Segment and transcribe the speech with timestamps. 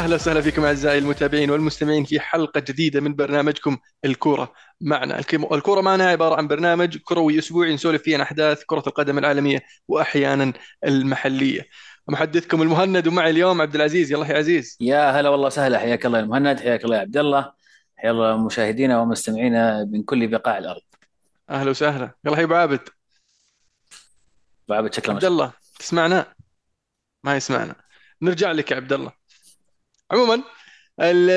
[0.00, 5.18] أهلا وسهلا فيكم أعزائي المتابعين والمستمعين في حلقة جديدة من برنامجكم الكورة معنا.
[5.52, 10.52] الكورة معنا عبارة عن برنامج كروي أسبوعي نسولف فيه عن أحداث كرة القدم العالمية وأحيانا
[10.84, 11.66] المحلية.
[12.08, 14.12] محدثكم المهند ومعي اليوم عبد العزيز.
[14.12, 14.76] يلا يا عزيز.
[14.80, 17.52] يا هلا والله سهلا حياك الله يا مهند حياك الله يا عبد الله
[17.96, 20.82] حيا الله مشاهدينا ومستمعينا من كل بقاع الأرض.
[21.50, 22.10] أهلا وسهلا.
[22.24, 22.88] يلا يا أبو عابد.
[24.68, 26.34] بعد شكله عبد الله تسمعنا؟
[27.24, 27.74] ما يسمعنا.
[28.22, 29.19] نرجع لك يا عبد الله.
[30.10, 30.34] عموما
[31.00, 31.30] ال-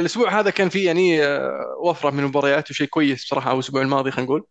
[0.00, 4.10] الأسبوع هذا كان فيه يعني آه، وفرة من المباريات وشيء كويس بصراحة أو الأسبوع الماضي
[4.10, 4.46] خلينا نقول.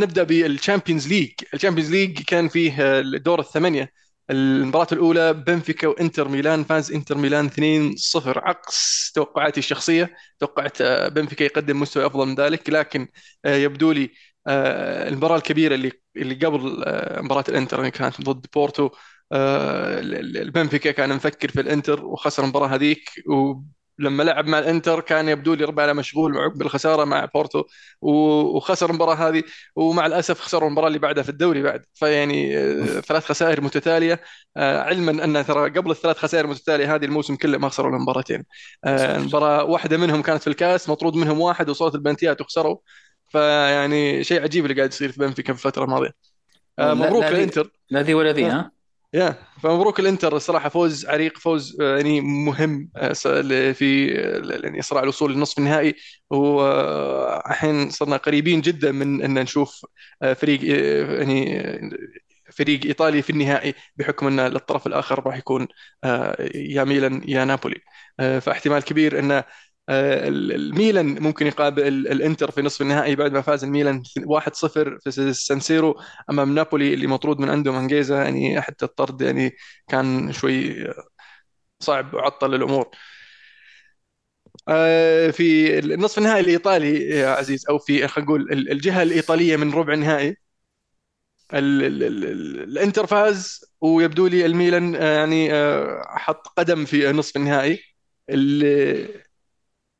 [0.00, 3.92] نبدأ بال Champions League ال Champions League كان فيه آه، الدور الثمانية.
[4.30, 10.14] المباراة الأولى بنفيكا وإنتر ميلان فاز إنتر ميلان 2-0 عكس توقعاتي الشخصية.
[10.38, 13.08] توقعت آه، بنفيكا يقدم مستوى أفضل من ذلك لكن
[13.46, 14.10] يبدو لي
[14.48, 16.84] المباراة الكبيرة اللي اللي قبل
[17.24, 18.90] مباراة الإنتر اللي كانت ضد بورتو
[19.32, 23.10] البنفيكا كان مفكر في الانتر وخسر المباراه هذيك
[23.98, 27.64] ولما لعب مع الانتر كان يبدو لي برضه مشغول مع بالخساره مع بورتو
[28.00, 29.42] وخسر المباراه هذه
[29.76, 34.20] ومع الاسف خسروا المباراه اللي بعدها في الدوري بعد فيعني آه، ثلاث خسائر متتاليه
[34.56, 38.44] آه، علما ان ترى قبل الثلاث خسائر المتتاليه هذه الموسم كله ما خسروا الا مباراتين
[38.84, 42.76] آه، مباراه واحدة منهم كانت في الكاس مطرود منهم واحد وصلت البنلتيات وخسروا
[43.28, 46.10] فيعني شيء عجيب اللي قاعد يصير في بنفيكا في الفترة الماضيه
[46.78, 48.81] آه، مبروك للانتر لا ذي ولا ذي ها
[49.14, 53.12] يا فمبروك الانتر الصراحه فوز عريق فوز آه، يعني مهم آه،
[53.72, 54.06] في
[54.64, 55.94] يعني صراع الوصول للنصف النهائي.
[56.30, 59.86] والحين صرنا قريبين جدا من أن نشوف
[60.22, 61.90] آه، فريق آه، يعني آه،
[62.52, 65.68] فريق إيطالي في النهائي بحكم أن الطرف الآخر راح يكون
[66.04, 67.80] آه، يا ميلان يا نابولي.
[68.20, 69.44] آه، فاحتمال كبير أن آه، ال-
[69.90, 75.53] الميلان ممكن يقابل ال- الإنتر في نصف النهائي بعد ما فاز الميلان 1-0 في السان
[75.53, 76.00] سيرو
[76.30, 79.56] أمام نابولي اللي مطرود من عندهم أنغيسا يعني حتى الطرد يعني
[79.88, 80.86] كان شوي
[81.80, 82.90] صعب وعطل الأمور.
[84.68, 89.72] آه، في النصف النهائي الإيطالي يا عزيز أو في خلينا نقول ال- الجهة الإيطالية من
[89.74, 90.36] ربع النهائي.
[91.54, 97.12] ال- ال- ال- ال- الإنتر فاز ويبدو لي الميلان آه، يعني آه، حط قدم في
[97.12, 97.80] نصف النهائي.
[98.30, 99.21] ال-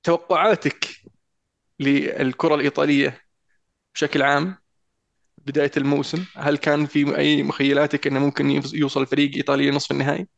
[0.02, 0.88] توقعاتك
[1.80, 3.20] للكرة الإيطالية
[3.94, 4.56] بشكل عام
[5.38, 10.28] بداية الموسم؟ هل كان في أي مخيلاتك إنه ممكن يوصل الفريق إيطالي لنصف النهائي؟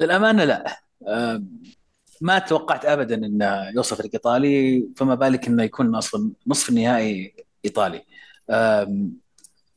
[0.00, 0.80] للأمانة لا.
[1.08, 1.42] آه،
[2.20, 8.02] ما توقعت ابدا إنه يوصل فريق إيطالي فما بالك إنه يكون أصلا نصف النهائي إيطالي.
[8.50, 9.12] آم،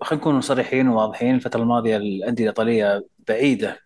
[0.02, 3.80] خلينا نكون صريحين وواضحين الفترة الماضية الأندية الإيطالية بعيدة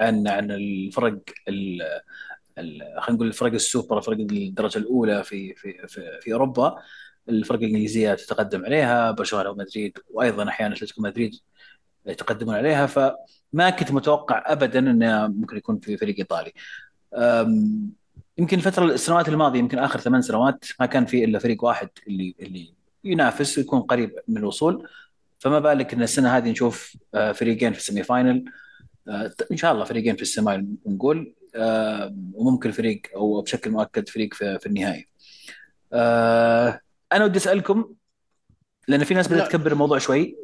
[0.00, 1.12] عن عن الفرق
[1.48, 2.00] ال- ال-
[2.56, 6.76] خلينا نقول الفرق السوبر فرق الدرجة الأولى في في في, في أوروبا.
[7.28, 11.34] الفرق الإنجليزية تتقدم عليها برشلونة ومدريد وأيضا أحيانا أتلتيكو مدريد
[12.06, 12.86] يتقدمون عليها.
[12.86, 16.52] فما كنت متوقع ابدا إنه ممكن يكون في فريق إيطالي.
[18.38, 22.34] يمكن الفترة السنوات الماضية يمكن آخر ثمان سنوات ما كان في إلا فريق واحد اللي
[22.40, 22.74] اللي
[23.04, 24.88] ينافس ويكون قريب من الوصول.
[25.38, 28.44] فما بالك إن السنة هذه نشوف آه، فريقين في ال semi final.
[29.08, 31.34] آه، إن شاء الله فريقين في السماء نقول.
[32.34, 35.06] وممكن فريق أو بشكل مؤكد فريق في, في النهائي
[35.92, 36.80] آه،
[37.12, 37.94] أنا ودي أسألكم
[38.88, 40.36] لأن في ناس بدات تكبر الموضوع شوي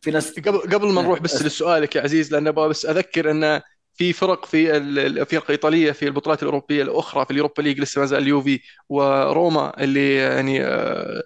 [0.00, 1.42] في ناس قبل قبل ما نروح بس.
[1.42, 3.60] لسؤالك يا عزيز لأن أبغى بس أذكر أن
[3.94, 8.00] في فرق في ال- الفرق الإيطالية في البطولات الأوروبية الأخرى في ال Europa League لسه
[8.00, 11.22] ما زال اليوفي وروما اللي يعني آه، آه،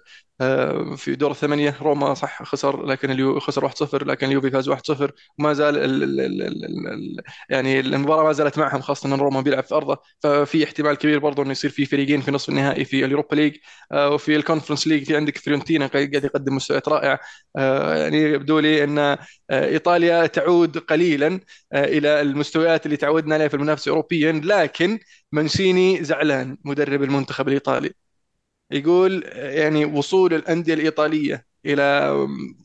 [0.95, 5.53] في دور الثمانية روما صح خسر لكن اليو خسر 1-0 لكن اليوفي فاز 1-0 وما
[5.53, 9.41] زال ال ال ال ال ال ال يعني المباراة ما زالت معهم خاصة إن روما
[9.41, 9.97] بيلعب في أرضه.
[10.19, 13.55] ففي احتمال كبير برضه إنه يصير في فريقين في نصف النهائي في ال Europa League
[13.91, 15.03] آه، وفي ال Conference League.
[15.05, 17.19] في عندك فيورنتينا قاعد يقدم مستويات رائعه
[17.57, 19.17] آه، يعني يبدو لي إن آه،
[19.51, 21.39] إيطاليا تعود قليلا
[21.73, 24.99] آه، إلى المستويات اللي تعودنا عليها في المنافسة اوروبيا لكن
[25.31, 27.91] مانشيني زعلان مدرب المنتخب الإيطالي.
[28.71, 32.11] يقول يعني وصول الأندية الإيطالية إلى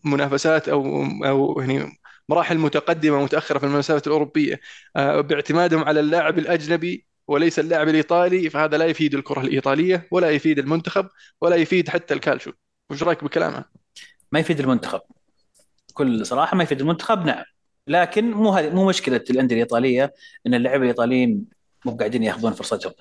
[0.04, 1.98] منافسات أو أو يعني
[2.28, 4.60] مراحل متقدمة متأخرة في المنافسات الأوروبية
[4.96, 10.58] آه، باعتمادهم على اللاعب الأجنبي وليس اللاعب الإيطالي فهذا لا يفيد الكرة الإيطالية ولا يفيد
[10.58, 11.08] المنتخب
[11.40, 12.52] ولا يفيد حتى الكالشو.
[12.90, 13.64] وش رأيك بكلامه؟
[14.32, 15.00] ما يفيد المنتخب.
[15.90, 17.44] بكل صراحة ما يفيد المنتخب نعم.
[17.86, 20.14] لكن مو هذه مو مشكلة الأندية الإيطالية
[20.46, 21.44] إن اللاعبين الإيطاليين
[21.84, 22.92] مو قاعدين ياخذون فرصتهم.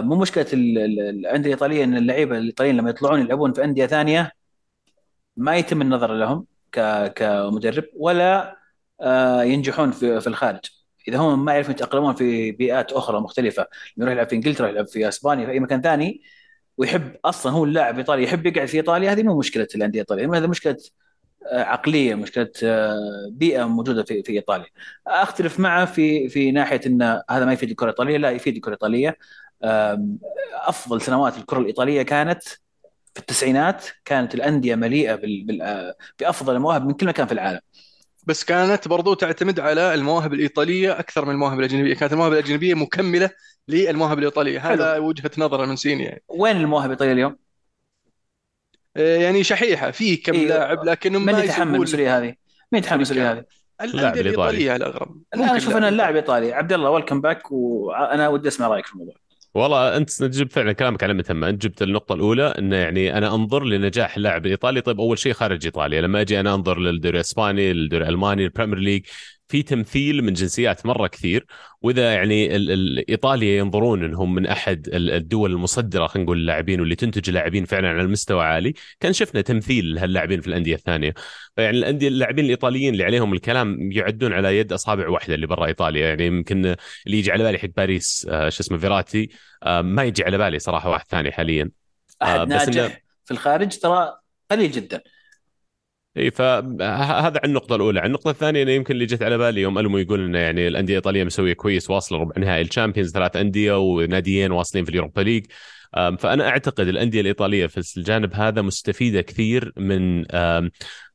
[0.00, 4.32] مو مشكلة ال- ال- الانديه الايطاليه إن اللعيبة الإيطاليين لما يطلعون يلعبون في أندية ثانية
[5.36, 6.46] ما يتم النظر لهم
[7.16, 8.56] كمدرب ولا
[9.00, 10.60] آه، ينجحون في الخارج.
[11.08, 13.66] إذا هم ما يعرفون يتأقلمون في بيئات أخرى مختلفة
[13.96, 16.22] يروح يلعب في إنجلترا يلعب في أسبانيا في أي مكان ثاني
[16.78, 20.46] ويحب أصلا هو اللاعب إيطالي يحب يقعد في إيطاليا هذه مو مشكلة الأندية الإيطالية هذه
[20.46, 20.76] مشكلة
[21.52, 22.50] عقلية مشكلة
[23.30, 24.66] بيئة موجودة في في إيطاليا.
[25.06, 29.16] أختلف معه في في ناحية إن هذا ما يفيد الكرة الإيطالية لا يفيد الكرة الإيطالية.
[30.52, 32.42] أفضل سنوات الكرة الإيطالية كانت
[33.14, 35.20] في التسعينات كانت الأندية مليئة
[36.20, 37.60] بأفضل المواهب من كل مكان في العالم
[38.26, 43.30] بس كانت برضو تعتمد على المواهب الإيطالية أكثر من المواهب الأجنبية كانت المواهب الأجنبية مكملة
[43.68, 44.72] للمواهب الإيطالية حلو.
[44.72, 47.36] هذا وجهة نظر المنسيني يعني وين المواهب الإيطالية اليوم؟
[48.96, 50.48] آه، يعني شحيحة في كم إيه.
[50.48, 52.34] لاعب لكنهم من ما يتحمل يسوون المسؤولية هذه؟
[52.72, 53.44] مين يتحمل المسؤولية هذه؟
[53.80, 58.48] الأندية الإيطالية على الأغلب أنا أشوف أنا اللاعب إيطالي عبد الله welcome back وأنا ودي
[58.48, 59.14] أسمع رأيك في الموضوع
[59.54, 63.64] والله أنت جبت فعلا كلامك على متم أنت جبت النقطة الأولى إنه يعني أنا أنظر
[63.64, 64.80] لنجاح اللاعب الإيطالي.
[64.80, 66.00] طيب أول شيء خارج إيطاليا.
[66.00, 69.02] لما أجي أنا أنظر للدوري الإسباني للدوري الألماني ال Premier League
[69.50, 71.46] في تمثيل من جنسيات مرة كثير.
[71.82, 72.56] وإذا يعني
[73.08, 78.00] إيطاليا ينظرون إنهم من أحد الدول المصدرة خلينا نقول اللاعبين واللي تنتج لاعبين فعلا على
[78.00, 78.74] المستوى عالي.
[79.00, 81.14] كان شفنا تمثيل لهاللاعبين في الأندية الثانية.
[81.56, 86.08] فيعني الأندية اللاعبين الإيطاليين اللي عليهم الكلام يعدون على يد أصابع واحدة اللي برا إيطاليا.
[86.08, 86.64] يعني يمكن
[87.06, 89.30] اللي يجي على بالي حق باريس آه شو اسمه فيراتي
[89.62, 91.70] آه ما يجي على بالي صراحة واحد ثاني حاليا.
[92.22, 92.84] أحد آه ناجح.
[92.84, 92.96] إنه...
[93.24, 94.14] في الخارج ترى
[94.50, 95.02] قليل جدا.
[96.16, 99.78] اي فهذا عن النقطة الأولى، عن النقطة الثانية انه يمكن اللي جت على بالي يوم
[99.78, 103.78] ألمو يقول إنه يعني الأندية الإيطالية مسوية كويس واصله ربع نهائي ال Champions ثلاث أندية
[103.78, 105.46] وناديين واصلين في ال Europa League.
[105.94, 110.24] فأنا أعتقد الأندية الإيطالية في الجانب هذا مستفيدة كثير من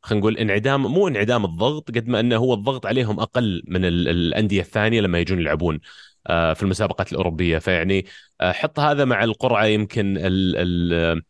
[0.01, 4.61] خلينا نقول انعدام مو انعدام الضغط قد ما إنه هو الضغط عليهم أقل من الأندية
[4.61, 5.79] الثانية لما يجون يلعبون
[6.27, 7.57] آه، في المسابقات الأوروبية.
[7.57, 8.05] فيعني
[8.41, 11.21] آه، حط هذا مع القرعة يمكن ال ال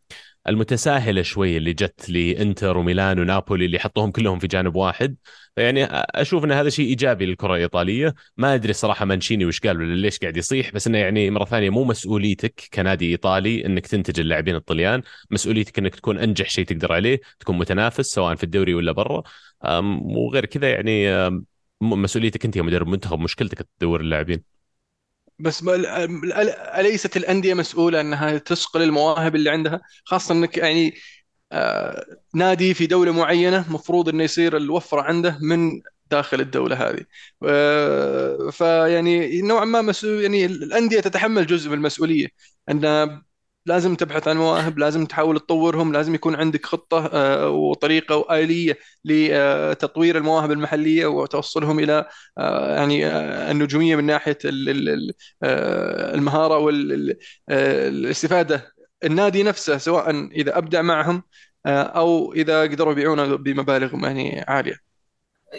[0.48, 5.16] المتساهلة شوي اللي جت لإنتر وميلان ونابولي اللي حطوهم كلهم في جانب واحد.
[5.56, 8.14] فيعني أشوف إن هذا شيء إيجابي للكرة الإيطالية.
[8.36, 11.70] ما أدري صراحة مانشيني وش قال ولا ليش قاعد يصيح بس إنه يعني مرة ثانية
[11.70, 15.02] مو مسؤوليتك كنادي إيطالي إنك تنتج اللاعبين الطليان.
[15.30, 19.22] مسؤوليتك إنك تكون أنجح شيء تقدر عليه تكون متنافس سواء في الدوري ولا برا.
[20.02, 21.08] وغير كذا يعني
[21.80, 24.55] مسؤوليتك أنت كمدرب منتخب مشكلتك تدور اللاعبين.
[25.38, 25.64] بس
[26.78, 30.94] أليست الأندية مسؤولة أنها تسقل المواهب اللي عندها؟ خاصة أنك يعني
[31.52, 35.70] آه نادي في دولة معينة مفروض أنه يصير الوفرة عنده من
[36.10, 37.04] داخل الدولة هذه.
[37.44, 42.28] آه فيعني نوعا ما مسؤول يعني الأندية تتحمل جزء من المسؤولية.
[42.70, 43.22] أنها
[43.66, 50.16] لازم تبحث عن مواهب لازم تحاول تطورهم لازم يكون عندك خطة آه، وطريقة وآلية لتطوير
[50.18, 52.08] المواهب المحلية وتوصلهم إلى
[52.38, 54.38] آه، يعني آه، النجومية من ناحية
[56.14, 56.58] المهارة
[57.48, 58.72] والاستفادة
[59.04, 61.22] النادي نفسه سواء إذا أبدع معهم
[61.66, 64.95] أو إذا قدروا يبيعونه بمبالغ يعني عالية.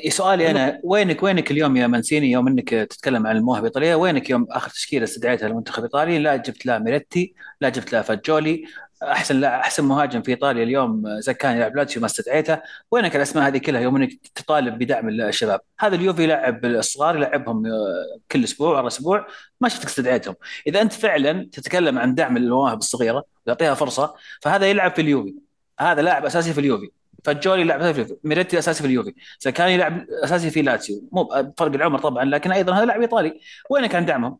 [0.10, 4.48] سؤالي أنا وينك وينك اليوم يا منسيني يوم إنك تتكلم عن المواهب الإيطالية وينك يوم
[4.52, 8.66] آخر تشكيلة استدعيتها المنتخب الايطالي لا جبت لا ميريتي لا جبت لا فاجولي
[9.04, 12.60] احسن لا أحسن مهاجم في إيطاليا اليوم زكاني يلعب لاتسيو ما استدعيته.
[12.92, 18.20] وينك الأسماء هذه كلها يوم إنك تطالب بدعم الشباب؟ هذا اليوفي يلعب الصغار يلعبهم آه،
[18.32, 19.28] كل أسبوع أو أسبوع
[19.62, 20.36] ما شفتك استدعيتهم.
[20.68, 25.36] إذا أنت فعلا تتكلم عن دعم المواهب الصغيرة ويعطيها فرصة فهذا يلعب في اليوفي.
[25.80, 26.97] هذا لاعب أساسي في اليوفي.
[27.24, 32.00] فاجولي أساسي في ميريتي أساسي في اليوفي زكاني يلعب أساسي في لاتسيو مو فرق العمر
[32.00, 34.38] طبعا لكن أيضا هذا لاعب إيطالي وينك عن دعمهم؟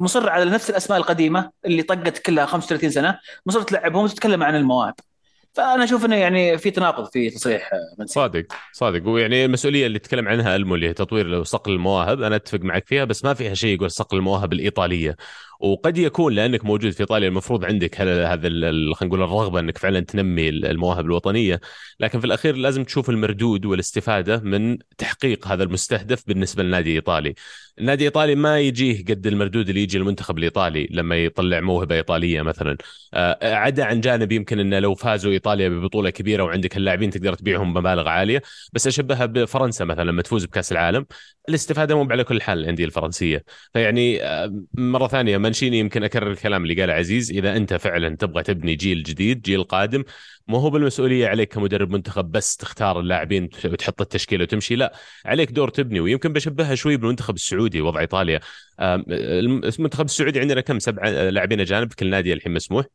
[0.00, 4.94] مصر على نفس الأسماء القديمة اللي طقت كلها 35 سنة مصر تلعبهم وتتكلم عن المواهب
[5.54, 8.14] فأنا أشوف إنه يعني في تناقض في تصريح منسي.
[8.14, 12.60] صادق صادق ويعني المسؤولية اللي تكلم عنها ألمو اللي هي تطوير وصقل المواهب أنا أتفق
[12.60, 15.16] معك فيها بس ما فيها شيء يقول صقل المواهب الإيطالية
[15.62, 18.70] وقد يكون لأنك موجود في إيطاليا المفروض عندك هذا خلينا
[19.02, 21.60] نقول الرغبة إنك فعلا تنمي المواهب الوطنية
[22.00, 27.34] لكن في الأخير لازم تشوف المردود والاستفادة من تحقيق هذا المستهدف بالنسبة للنادي الايطالي
[27.78, 32.76] النادي الإيطالي ما يجيه قد المردود اللي يجي المنتخب الإيطالي لما يطلع موهبة إيطالية مثلا.
[33.14, 37.74] آه، عدا عن جانب يمكن انه لو فازوا إيطاليا ببطولة كبيرة وعندك اللاعبين تقدر تبيعهم
[37.74, 38.42] بمبالغ عالية
[38.72, 41.06] بس أشبهها بفرنسا مثلا لما تفوز بكأس العالم.
[41.48, 43.44] الاستفادة مو على كل حال الأندية الفرنسية.
[43.72, 47.30] فيعني آه، مرة ثانية منشيني يمكن أكرر الكلام اللي قاله عزيز.
[47.30, 50.04] إذا أنت فعلا تبغى تبني جيل جديد جيل قادم
[50.48, 54.94] مو هو بالمسؤولية عليك كمدرب منتخب بس تختار اللاعبين وتحط التشكيلة وتمشي لا
[55.24, 58.40] عليك دور تبني ويمكن بشبهها شوي بالمنتخب السعودي وضع إيطاليا.
[58.80, 62.86] المنتخب السعودي عندنا كم؟ سبعه لاعبين أجانب في كل نادي الحين مسموح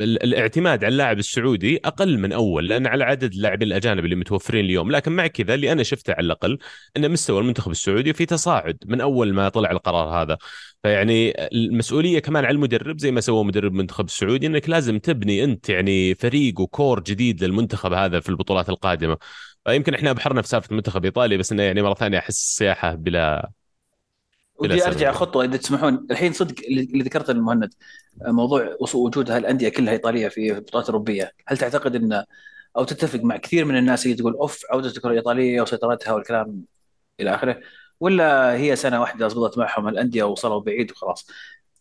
[0.00, 4.90] الاعتماد على اللاعب السعودي أقل من أول لأن على عدد اللاعبين الأجانب اللي متوفرين اليوم
[4.90, 6.58] لكن مع كذا اللي أنا شفته على الأقل
[6.96, 10.38] إن مستوى المنتخب السعودي في تصاعد من أول ما طلع القرار هذا.
[10.82, 15.68] فيعني المسؤولية كمان على المدرب زي ما سوى مدرب المنتخب السعودي إنك لازم تبني أنت
[15.68, 19.16] يعني فريق وكور جديد للمنتخب هذا في البطولات القادمة.
[19.64, 23.50] فيمكن إحنا بحرنا في سالفة المنتخب الايطالي بس إنه يعني مرة ثانية أحس السياحه بلا
[24.54, 26.06] ودي أرجع خطوة إذا تسمحون.
[26.10, 27.74] الحين صدق اللي ذكرته المهند
[28.26, 32.24] موضوع وجود هالأندية كلها إيطالية في البطولات الاوروبيه هل تعتقد ان
[32.76, 36.64] أو تتفق مع كثير من الناس اللي تقول أوف عودة الكرة الإيطالية وسيطرتها والكلام
[37.20, 37.60] إلى آخره
[38.00, 41.26] ولا هي سنة واحدة زبطت معهم الأندية وصلوا بعيد وخلاص؟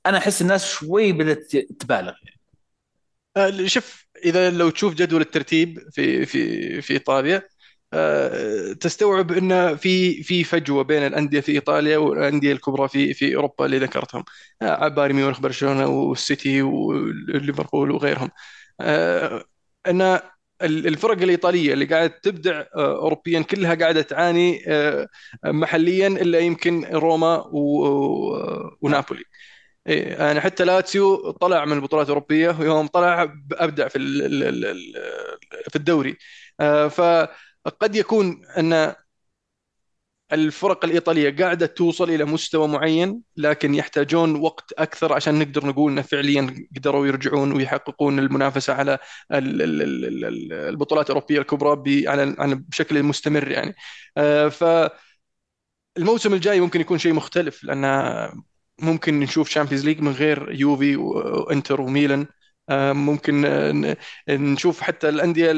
[0.06, 2.13] أنا أحس الناس شوي بدأت تبالغ.
[3.38, 7.42] آه، شوف إذا لو تشوف جدول الترتيب في في في إيطاليا
[7.94, 13.66] آه، تستوعب إن في في فجوة بين الأندية في إيطاليا والأندية الكبرى في في أوروبا
[13.66, 14.24] اللي ذكرتهم.
[14.62, 18.32] آه، بايرن ميونخ برشلونة والسيتي وليفربول وغيرهم.
[19.88, 20.20] إن
[20.62, 24.63] الفرق الإيطالية اللي قاعدة تبدع اوروبيا كلها قاعدة تعاني
[25.46, 27.44] محليا إلا يمكن روما
[28.82, 29.24] ونابولي.
[29.88, 33.97] إيه أنا حتى لاتسيو طلع من البطولات الأوروبية ويوم طلع أبدع في
[35.69, 36.17] في الدوري.
[36.59, 38.95] آه، فقد يكون أن
[40.33, 46.01] الفرق الإيطالية قاعدة توصل إلى مستوى معين لكن يحتاجون وقت أكثر عشان نقدر نقول إن
[46.01, 48.97] فعليا قدروا يرجعون ويحققون المنافسة على
[49.31, 53.75] البطولات الأوروبية الكبرى على بشكل مستمر يعني.
[54.17, 54.63] آه، ف
[55.97, 57.85] الموسم الجاي ممكن يكون شيء مختلف لأن
[58.81, 62.25] ممكن نشوف Champions League من غير يوفي وإنتر وميلان.
[62.69, 63.45] آه، ممكن
[64.29, 65.53] نشوف حتى الأندية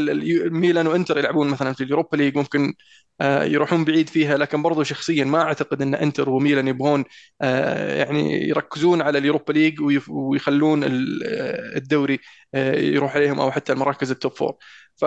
[0.49, 2.37] ميلان وإنتر يلعبون مثلا في ال Europa League.
[2.37, 2.73] ممكن
[3.21, 4.37] آه، يروحون بعيد فيها.
[4.37, 7.03] لكن برضو شخصيا ما أعتقد إن إنتر وميلان يبغون
[7.41, 12.19] آه، يعني يركزون على ال Europa League ويخلون الدوري
[12.75, 14.55] يروح عليهم أو حتى المراكز ال top four.
[14.95, 15.05] ف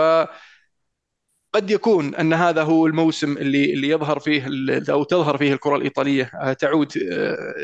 [1.53, 4.49] قد يكون أن هذا هو الموسم اللي اللي يظهر فيه
[4.91, 6.31] أو تظهر فيه الكرة الإيطالية.
[6.43, 7.55] آه، تعود آه،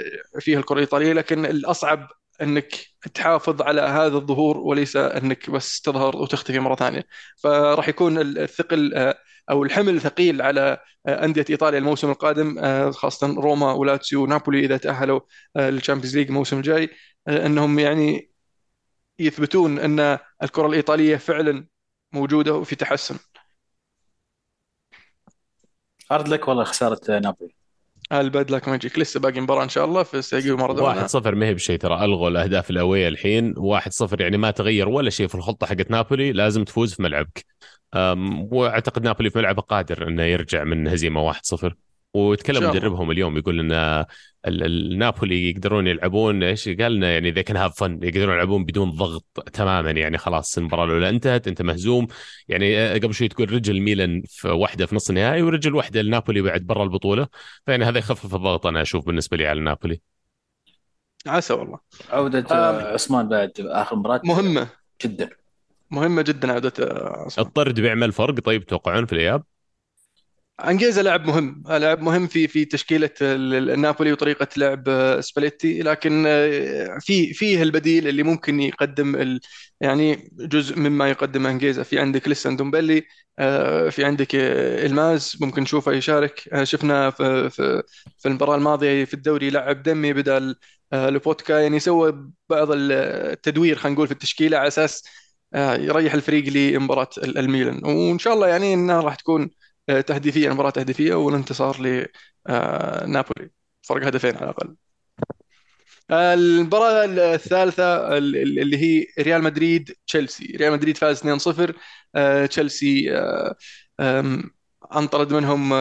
[0.40, 2.08] فيه الكرة الإيطالية لكن الأصعب
[2.42, 7.02] أنك تحافظ على هذا الظهور وليس أنك بس تظهر وتختفي مرة ثانية.
[7.42, 9.18] فراح يكون الثقل آه،
[9.50, 12.60] أو الحمل ثقيل على أندية إيطاليا الموسم القادم
[12.92, 15.20] خاصة روما ولاتسيو ونابولي إذا تأهلوا
[15.56, 16.90] لل Champions League الموسم الجاي.
[17.28, 18.30] أنهم يعني
[19.18, 21.66] يثبتون أن الكرة الإيطالية فعلا
[22.12, 23.18] موجودة وفي تحسن.
[26.12, 27.54] hard luck والله خسارة نابولي؟
[28.12, 31.08] ال bad luck ما يجيك لسه باقي مباراة إن شاء الله في ستاديو مارادونا.
[31.08, 33.54] 1-0 ما هي بشيء ترى ألغوا الأهداف الأواي الحين.
[33.54, 37.44] 1-0 يعني ما تغير ولا شيء في الخطة حقت نابولي لازم تفوز في ملعبك.
[38.50, 41.72] وأعتقد نابولي في ملعبه قادر إنه يرجع من هزيمة 1-0
[42.14, 44.04] وتكلم مدربهم اليوم يقول إن
[44.46, 49.24] النابولي يقدرون يلعبون إيش قال لنا يعني ذي كان هاف فن يقدرون يلعبون بدون ضغط
[49.52, 52.06] تماما يعني خلاص المباراة الأولى انتهت أنت مهزوم.
[52.48, 56.60] يعني قبل شوي تقول رجل ميلان في واحدة في نص النهائي ورجل واحدة لنابولي بعد
[56.60, 57.28] برا البطولة.
[57.66, 60.00] فيعني هذا يخفف الضغط أنا أشوف بالنسبة لي على نابولي.
[61.26, 61.78] عسى والله.
[62.10, 64.20] عودة آه عثمان بعد آخر مباراة.
[64.24, 64.68] مهمة.
[65.04, 65.30] جدا.
[65.90, 67.46] مهمة جدا عودة آه، عثمان.
[67.46, 69.42] الطرد بيعمل فرق طيب تتوقعون في الإياب؟
[70.68, 71.62] أنغيسا لاعب مهم.
[71.68, 75.82] لاعب مهم في في تشكيلة النابولي وطريقة لعب آه، سباليتي.
[75.82, 79.38] لكن آه، في فيه البديل اللي ممكن يقدم
[79.80, 81.82] يعني جزء مما يقدم أنغيسا.
[81.82, 83.02] في عندك لسه ندومبيلي
[83.38, 86.48] آه، في عندك إلماز ممكن نشوفه يشارك.
[86.64, 87.82] شفنا في في
[88.18, 90.56] في المباراة الماضية في الدوري لعب ديمي بدل
[90.92, 91.60] لوبوتكا.
[91.60, 95.04] يعني سوى بعض التدوير خلينا نقول في التشكيلة على أساس
[95.56, 96.44] يريح الفريق
[96.76, 97.84] لمباراة الميلان.
[97.84, 99.50] وإن شاء الله يعني إنها راح تكون
[99.88, 101.76] آه، تهديفية مباراة تهديفية والانتصار
[102.48, 103.50] لنابولي
[103.82, 104.76] فرق هدفين على الأقل.
[106.10, 110.56] المباراة الثالثة اللي هي ريال مدريد تشيلسي.
[110.56, 111.76] ريال مدريد فاز 2-0
[112.14, 113.56] آه، تشيلسي آه،
[114.96, 115.72] أنطرد منهم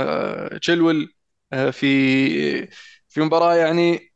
[0.62, 1.13] تشيلول
[1.72, 2.67] في
[3.10, 4.11] في مباراة يعني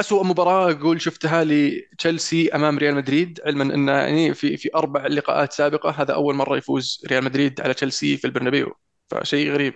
[0.00, 5.52] أسوأ مباراة أقول شفتها لتشيلسي أمام ريال مدريد علما أنه يعني في في أربع لقاءات
[5.52, 8.74] سابقة هذا أول مرة يفوز ريال مدريد على تشيلسي في البرنابيو
[9.10, 9.74] فشيء غريب.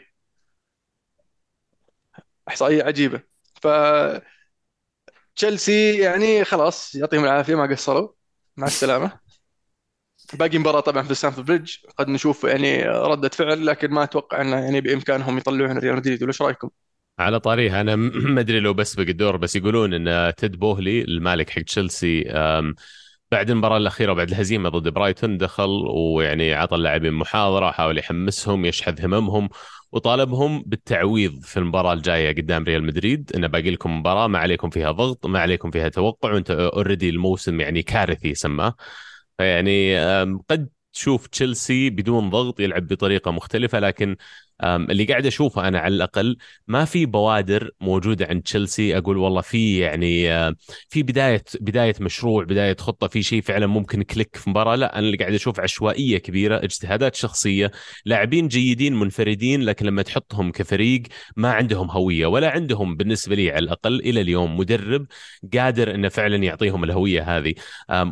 [2.48, 3.22] إحصائية عجيبة.
[3.62, 3.66] ف
[5.36, 8.08] تشيلسي يعني خلاص يعطيهم العافية ما قصروا.
[8.56, 9.20] مع السلامة.
[10.34, 14.56] باقي مباراة طبعا في ستانفورد بريدج قد نشوف يعني ردة فعل لكن ما أتوقع إنه
[14.64, 16.22] يعني بإمكانهم يطلعون ريال مدريد.
[16.22, 16.70] ولا إيش رأيكم؟
[17.18, 17.80] على طاريها.
[17.80, 22.24] أنا ما أدري لو بسبق الدور بس يقولون إن تيد بوهلي المالك حق تشيلسي
[23.32, 29.04] بعد المباراة الأخيرة وبعد الهزيمة ضد برايتون دخل ويعني عطى اللاعبين محاضرة وحاول يحمسهم يشحذ
[29.04, 29.48] هممهم
[29.92, 33.32] وطالبهم بالتعويض في المباراة الجاية قدام ريال مدريد.
[33.36, 37.60] انه باقي لكم مباراة ما عليكم فيها ضغط ما عليكم فيها توقع وأنت already الموسم
[37.60, 38.74] يعني كارثي سماه
[39.38, 39.98] فيعني
[40.50, 44.16] قد تشوف تشيلسي بدون ضغط يلعب بطريقة مختلفة لكن
[44.64, 48.98] اللي قاعد أشوفه أنا على الأقل ما في بوادر موجودة عند تشيلسي.
[48.98, 50.26] أقول والله في يعني
[50.88, 54.76] في بداية بداية مشروع بداية خطة في شيء فعلا ممكن كليك في مباراة.
[54.76, 57.70] لا أنا اللي قاعد أشوف عشوائية كبيرة اجتهادات شخصية
[58.04, 61.02] لاعبين جيدين منفردين لكن لما تحطهم كفريق
[61.36, 65.06] ما عندهم هوية ولا عندهم بالنسبة لي على الأقل إلى اليوم مدرب
[65.54, 67.54] قادر إنه فعلا يعطيهم الهوية هذه.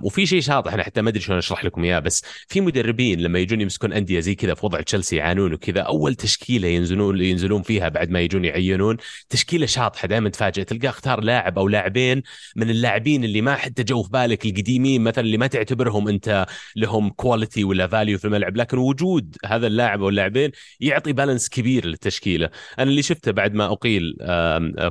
[0.02, 3.38] وفي شيء شاطح أنا حتى ما أدري شلون أشرح لكم إياه بس في مدربين لما
[3.38, 7.88] يجون يمسكون أندية زي كذا في وضع تشيلسي يعانون وكذا أول تشكيلة ينزلون ينزلون فيها
[7.88, 8.96] بعد ما يجون يعينون.
[9.28, 12.22] تشكيلة شاطحة دائما تفاجئ تلقاه اختار لاعب أو لاعبين
[12.56, 17.10] من اللاعبين اللي ما حتى جو في بالك القديمين مثلا اللي ما تعتبرهم أنت لهم
[17.10, 18.56] quality ولا value في الملعب.
[18.56, 22.50] لكن وجود هذا اللاعب أو اللاعبين يعطي balance كبير للتشكيلة.
[22.78, 24.16] أنا اللي شفته بعد ما أقيل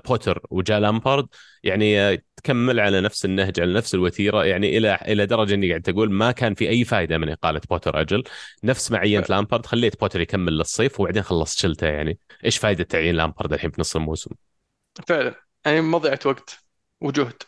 [0.08, 1.27] بوتر وجاء لامبارد
[1.63, 6.12] يعني تكمل على نفس النهج على نفس الوتيرة يعني إلى إلى درجة إني قاعد تقول
[6.12, 8.24] ما كان في أي فائده من إقالة بوتر أجل.
[8.63, 12.20] نفس ما عينت لامبارد خليت بوتر يكمل للصيف وبعدين خلصت شلته يعني.
[12.46, 14.32] إيش فائده تعيين لامبارد الحين في نص الموسم؟
[15.08, 15.36] فعلا.
[15.66, 16.63] يعني مضيعة وقت
[17.01, 17.44] وجهد.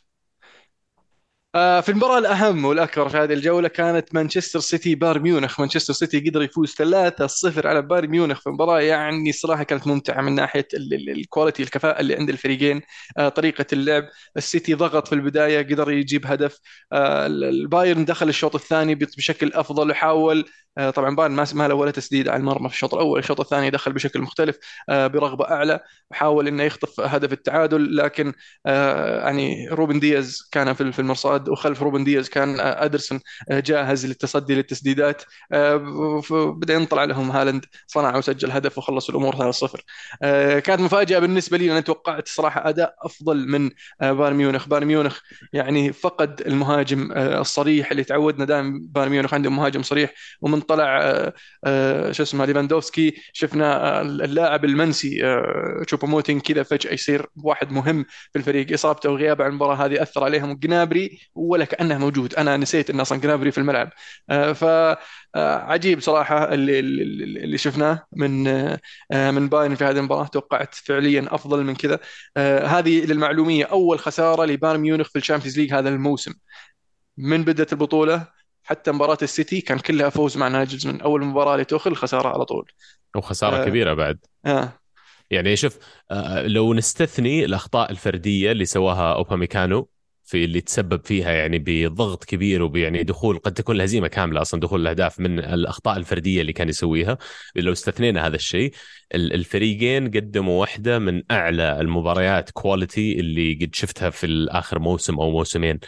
[1.53, 5.59] في المباراة الأهم والأكبر في هذه الجولة كانت مانشستر سيتي بايرن ميونخ.
[5.59, 10.35] مانشستر سيتي قدر يفوز 3-0 على بايرن ميونخ في مباراة يعني صراحة كانت ممتعة من
[10.35, 12.81] ناحية ال quality الكفاءة اللي عند الفريقين
[13.17, 14.03] آه، طريقة اللعب.
[14.37, 16.59] السيتي ضغط في البداية قدر يجيب هدف.
[16.93, 20.45] آه، البايرن دخل الشوط الثاني بشكل أفضل وحاول.
[20.95, 23.19] طبعا بايرن ما له ولا تسديد على المرمى في الشوط الأول.
[23.19, 24.57] الشوط الثاني دخل بشكل مختلف
[24.89, 25.79] برغبة أعلى.
[26.11, 28.33] وحاول إنه يخطف هدف التعادل لكن
[28.65, 31.40] يعني روبن دياز كان في المرصاد.
[31.41, 33.19] صد وخلف روبن دياز كان إيدرسون
[33.51, 35.23] جاهز للتصدي للتسديدات.
[35.51, 39.81] آه، بعدين طلع لهم هالاند صنع وسجل هدف وخلصوا الأمور 3-0
[40.23, 43.69] آه، كانت مفاجأة بالنسبة لي أنا توقعت صراحة أداء أفضل من
[44.01, 44.67] آه، بايرن ميونخ.
[44.67, 45.19] بايرن ميونخ
[45.53, 50.13] يعني فقد المهاجم الصريح اللي تعودنا دائما بايرن ميونخ عندهم مهاجم صريح.
[50.41, 51.01] ومن طلع
[52.11, 55.21] شو اسمه ليفاندوفسكي شفنا اللاعب المنسي
[55.87, 58.73] تشوبو موتين كذا فجأة يصير واحد مهم في الفريق.
[58.73, 60.53] إصابته وغيابه عن المباراة هذه أثر عليهم.
[60.53, 62.35] جنابري ولا كانه موجود.
[62.35, 63.89] أنا نسيت ان أصلا جنابري في الملعب.
[64.29, 64.63] آه، ف
[65.35, 68.79] آه، صراحة اللي اللي شفناه من آه،
[69.11, 70.27] من بايرن في هذه المباراة.
[70.27, 71.99] توقعت فعليا أفضل من كذا.
[72.65, 73.65] هذه للمعلومية.
[73.65, 76.33] أول خسارة لبايرن ميونخ في ال Champions League هذا الموسم.
[77.17, 78.27] من بدأت البطولة
[78.63, 82.71] حتى مباراة السيتي كان كلها فوز مع ناجلزمان أول مباراة لتوخل خسارة على طول.
[83.15, 84.19] وخسارة آه كبيرة بعد.
[84.45, 84.81] آه.
[85.31, 85.77] يعني شوف
[86.43, 89.89] لو نستثني الأخطاء الفردية اللي سواها أوباميكانو
[90.31, 94.81] في اللي تسبب فيها يعني بضغط كبير وبيعني دخول قد تكون الهزيمة كاملة أصلا دخول
[94.81, 97.17] الأهداف من الأخطاء الفردية اللي كان يسويها.
[97.55, 98.73] لو استثنينا هذا الشيء
[99.15, 105.79] الفريقين قدموا واحدة من أعلى المباريات quality اللي قد شفتها في اخر موسم أو موسمين.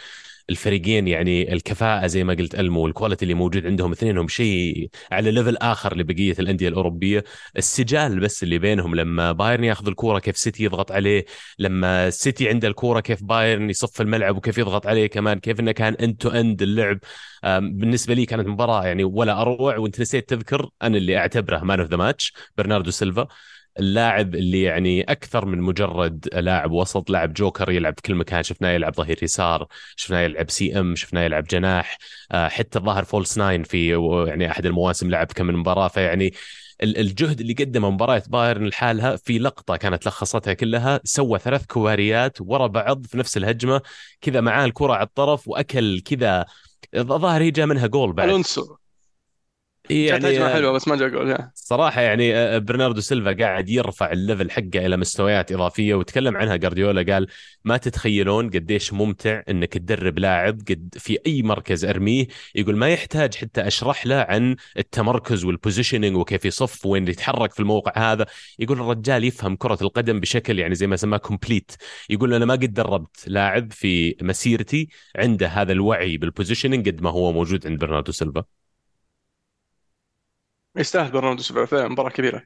[0.50, 5.30] الفريقين يعني الكفاءة زي ما قلت ألمو وال quality اللي موجود عندهم اثنينهم شيء على
[5.30, 7.24] level آخر لبقية الأندية الأوروبية.
[7.56, 11.24] السجال بس اللي بينهم لما بايرن ياخذ الكورة كيف سيتي يضغط عليه
[11.58, 15.94] لما سيتي عنده الكورة كيف بايرن يصف الملعب وكيف يضغط عليه كمان كيف إنه كان
[15.94, 16.98] end to end اللعب.
[17.44, 21.88] بالنسبة لي كانت مباراة يعني ولا أروع وإنت نسيت تذكر أنا اللي أعتبره man of
[21.90, 23.28] the match برناردو سيلفا.
[23.78, 28.70] اللاعب اللي يعني أكثر من مجرد لاعب وسط لاعب جوكر يلعب في كل مكان شفناه
[28.70, 31.98] يلعب ظهير يسار شفناه يلعب CM شفناه يلعب جناح
[32.32, 33.88] آه، حتى ظهر false nine في
[34.28, 35.88] يعني أحد المواسم لعب كم من مباراة.
[35.88, 36.34] فيعني
[36.82, 42.66] الجهد اللي قدمه مباراة بايرن لحالها في لقطة كانت لخصتها كلها سوى ثلاث كوبريات ورا
[42.66, 43.80] بعض في نفس الهجمة
[44.20, 46.46] كذا معاه الكرة على الطرف وأكل كذا
[46.94, 48.28] الظاهر هي جاء منها جول بعد.
[48.28, 48.76] ألونسو.
[49.90, 54.12] يعني هجمه حلوة بس ما جاء جول صراحة يعني آه، آه، برناردو سيلفا قاعد يرفع
[54.12, 57.26] ال level حقه إلى مستويات إضافية وتكلم عنها جارديولا قال
[57.64, 63.34] ما تتخيلون قديش ممتع إنك تدرب لاعب قد في أي مركز أرميه يقول ما يحتاج
[63.34, 68.26] حتى أشرح له عن التمركز وال positioning وكيف يصف وين يتحرك في الموقع هذا.
[68.58, 71.72] يقول الرجال يفهم كرة القدم بشكل يعني زي ما سماه complete
[72.10, 77.10] يقول أنا ما قد دربت لاعب في مسيرتي عنده هذا الوعي بال positioning قد ما
[77.10, 78.63] هو موجود عند برناردو سيلفا.
[80.76, 82.42] يستاهل برناردو سيلفا فعلا مباراة كبيرة.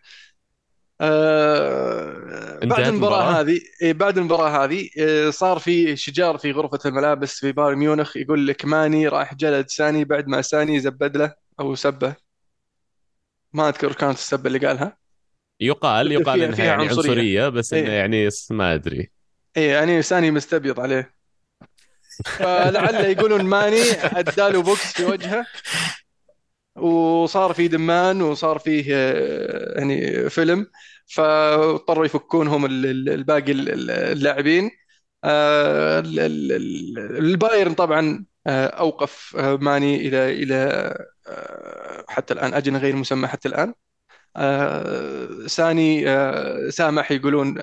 [1.01, 7.41] آه بعد المباراة هذه إيه، بعد المباراة هذه آه، صار في شجار في غرفة الملابس
[7.41, 11.75] في بايرن ميونخ يقول لك ماني راح جلد ساني بعد ما ساني زبد له أو
[11.75, 12.15] سبه.
[13.53, 14.99] ما أذكر كانت السبة اللي قالها.
[15.61, 17.93] يقال يقال إنها يعني عنصرية, عنصرية بس إنه إيه.
[17.93, 19.11] يعني ما أدري.
[19.57, 21.15] اي يعني ساني مستبيض عليه.
[22.39, 25.47] فلعل يقولون ماني أداله بوكس في وجهه.
[26.81, 28.95] وصار في دمان وصار فيه
[29.77, 30.67] يعني فيلم
[31.07, 34.71] فاضطروا يفكونهم الباقي اللاعبين.
[35.25, 36.03] آه،
[37.19, 40.95] البايرن طبعا آه، أوقف ماني إلى إلى
[42.09, 43.75] حتى الآن أجل غير مسمى حتى الآن.
[45.47, 46.05] ساني
[46.71, 47.55] سامح يقولون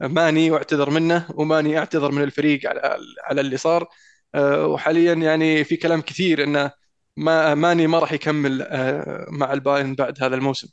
[0.00, 3.88] ماني واعتذر منه وماني أعتذر من الفريق على على اللي صار.
[4.36, 6.70] وحاليا يعني في كلام كثير إنه
[7.16, 10.68] ما ماني ما راح يكمل آه، مع البايرن بعد هذا الموسم.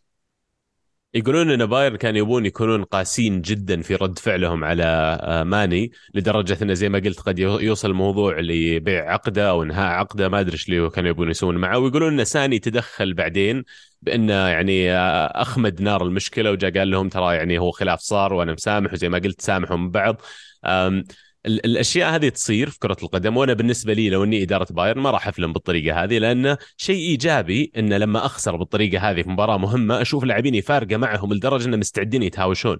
[1.14, 4.84] يقولون إن بايرن كان يبون يكونون قاسين جدا في رد فعلهم على
[5.22, 10.30] آه، ماني لدرجة انه زي ما قلت قد يوصل الموضوع لبيع عقده أو إنهاء عقده
[10.30, 11.78] ما أدري إيش اللي كانوا يبون يسوون معه.
[11.78, 13.64] ويقولون إن ساني تدخل بعدين
[14.02, 18.54] بانه يعني آه، أخمد نار المشكلة وجاء قال لهم ترى يعني هو خلاف صار وأنا
[18.54, 20.22] مسامح وزي ما قلت سامحوا من بعض
[21.46, 25.12] ال- الأشياء هذه تصير في كرة القدم وأنا بالنسبة لي لو إني إدارة بايرن ما
[25.12, 30.02] راح أفلم بالطريقة هذه لأنه شيء إيجابي ان لما أخسر بالطريقة هذه في مباراة مهمة
[30.02, 32.78] أشوف لاعبيني فارقة معهم لدرجة إنهم مستعدين يتهاوشون.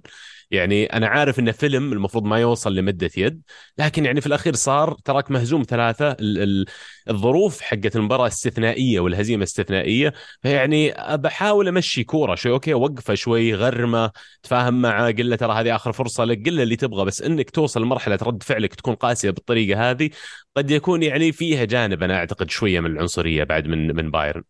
[0.50, 3.42] يعني أنا عارف انه فيلم المفروض ما يوصل لمدة يد
[3.78, 6.66] لكن يعني في الأخير صار تراك مهزوم ثلاثة ال ال
[7.10, 14.10] الظروف حقت المباراة استثنائية والهزيمة استثنائية فيعني بحاول أمشي كورة شوي أوكي وقفة شوي غرمة
[14.42, 17.50] تفاهم معه قل له ترى هذه آخر فرصة لك قل له اللي تبغى بس إنك
[17.50, 20.10] توصل لمرحلة رد فعلك تكون قاسية بالطريقة هذه
[20.56, 24.42] قد يكون يعني فيها جانب أنا أعتقد شوية من العنصرية بعد من من بايرن.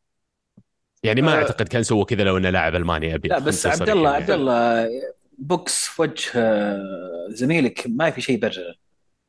[1.03, 3.89] يعني ما آه، أعتقد كان سوى كذا لو إنه لاعب ألماني ابيض لا بس عبد
[3.89, 4.41] الله صريحين عبد يعني.
[4.41, 4.89] الله
[5.39, 8.75] بوكس في وجه آه، زميلك ما في شيء يبرره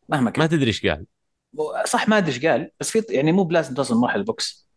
[0.09, 1.05] مهما ما كان تدري إيش قال.
[1.86, 4.67] صح ما أدري إيش قال بس في يعني مو بلازم توصل مرحلة بوكس.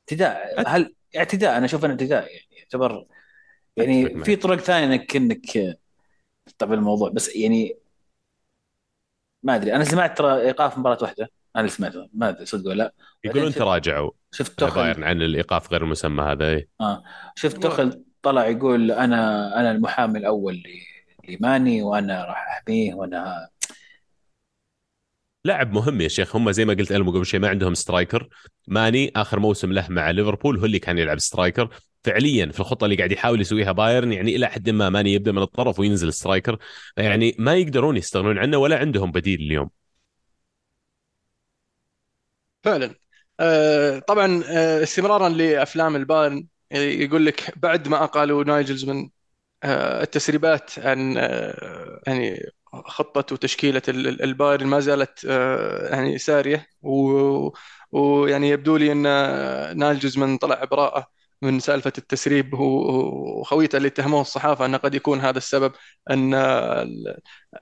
[0.00, 3.06] اعتداء هل اعتداء؟ أنا أشوف إنه اعتداء يعني يعتبر
[3.76, 4.24] يعني.
[4.24, 5.76] في طرق ثانية إنك إنك
[6.46, 7.10] تطبع الموضوع.
[7.10, 7.76] بس يعني
[9.44, 9.74] ما أدري.
[9.74, 11.30] أنا سمعت ترى إيقاف مباراة واحدة.
[11.56, 12.08] أنا اللي سمعته.
[12.12, 12.94] ما أدري صدق ولا لا.
[13.24, 14.10] يقولون تراجعوا.
[14.32, 16.68] شفت بايرن عن الإيقاف غير المسمى هذا إيه.
[16.80, 17.02] آه.
[17.36, 20.62] شفت توخل طلع يقول أنا أنا المحامي الأول
[21.28, 23.48] لماني وأنا راح أحميه وأنا
[25.44, 26.36] لاعب مهم يا شيخ.
[26.36, 28.28] هم زي ما قلت ألمو قبل شيء ما عندهم striker
[28.68, 31.68] ماني آخر موسم له مع ليفربول هو اللي كان يلعب striker
[32.04, 35.42] فعليا في الخطة اللي قاعد يحاول يسويها بايرن يعني إلى حد ما ماني يبدأ من
[35.42, 36.58] الطرف وينزل striker
[36.96, 39.70] يعني ما يقدرون يستغنون عنه ولا عندهم بديل اليوم.
[42.64, 42.94] فعلا.
[43.40, 46.46] آه، طبعا آه، استمرارا لأفلام البايرن.
[46.72, 49.10] يقول لك بعد ما اقالوا ناجلزمان
[49.64, 51.16] آه، التسريبات عن
[52.06, 52.50] يعني
[52.82, 56.66] خطة وتشكيلة ال- ال- البايرن ما زالت آه، يعني سارية.
[57.92, 61.06] ويعني يبدو لي أن آه، ناجلزمان طلع براءة
[61.42, 62.54] من سالفة التسريب.
[62.54, 65.72] وخويته اللي اتهموه الصحافة أنه قد يكون هذا السبب
[66.10, 66.86] أن آه،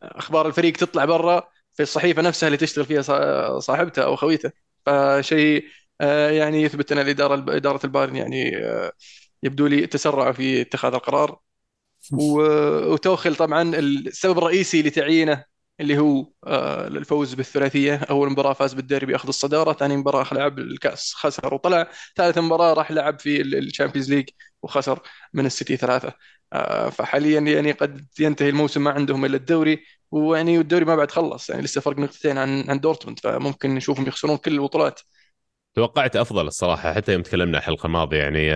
[0.02, 1.42] أخبار الفريق تطلع برا
[1.74, 4.50] في الصحيفة نفسها اللي تشتغل فيها صا- صاحبته أو خويته.
[4.86, 5.64] فشيء
[6.30, 8.52] يعني يثبت أن الإدارة إدارة البايرن يعني
[9.42, 11.38] يبدو لي تسرعوا في اتخاذ القرار.
[12.12, 15.44] وتوخل طبعا السبب الرئيسي لتعيينه
[15.80, 17.96] اللي هو آه، الفوز بالثلاثية.
[17.96, 21.88] أول مباراة فاز بالديربي بياخذ الصدارة ثاني مباراة لعب الكأس خسر وطلع.
[22.16, 24.28] ثالث مباراة راح لعب في ال Champions League
[24.62, 25.00] وخسر
[25.34, 26.12] من السيتي ثلاثة.
[26.52, 29.84] آه، فحاليا يعني قد ينتهي الموسم ما عندهم إلا الدوري.
[30.10, 34.36] ويعني الدوري ما بعد خلص يعني لسه فرق نقطتين عن عن دورتموند فممكن نشوفهم يخسرون
[34.36, 35.00] كل البطولات.
[35.74, 38.54] توقعت أفضل الصراحة حتى يوم تكلمنا الحلقة الماضية يعني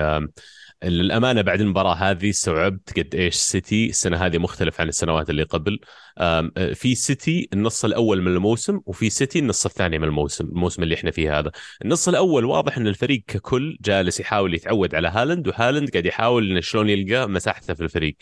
[0.84, 5.80] للأمانة بعد المباراة هذه استوعبت قد إيش سيتي السنة هذه مختلف عن السنوات اللي قبل.
[6.18, 10.94] آه، في سيتي النص الأول من الموسم وفي سيتي النص الثاني من الموسم الموسم اللي
[10.94, 11.50] إحنا فيه هذا.
[11.84, 16.60] النص الأول واضح إن الفريق ككل جالس يحاول يتعود على هالاند وهالاند قاعد يحاول إنه
[16.60, 18.16] شلون يلقى مساحته في الفريق.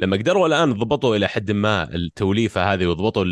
[0.00, 3.24] لما قدروا الآن ضبطوا إلى حد ما التوليفة هذه وضبطوا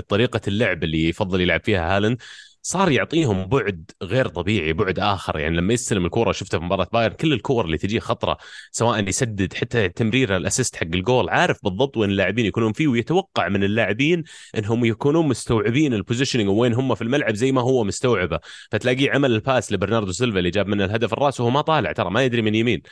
[0.00, 2.22] طريقة اللعب اللي يفضل يلعب فيها هالاند
[2.68, 5.38] صار يعطيهم بعد غير طبيعي بعد آخر.
[5.38, 8.38] يعني لما يستلم الكورة شفته في مباراة بايرن كل الكور اللي تجيه خطرة
[8.70, 13.48] سواء يسدد حتى تمريره ال assist حق الجول عارف بالضبط وين اللاعبين يكونون فيه ويتوقع
[13.48, 14.24] من اللاعبين
[14.58, 18.38] إنهم يكونون مستوعبين ال positioning وين هم في الملعب زي ما هو مستوعبه.
[18.70, 22.10] فتلاقيه عمل ال pass لبرناردو سيلفا اللي جاب منه الهدف الرأس وهو ما طالع ترى
[22.10, 22.82] ما يدري من يمين.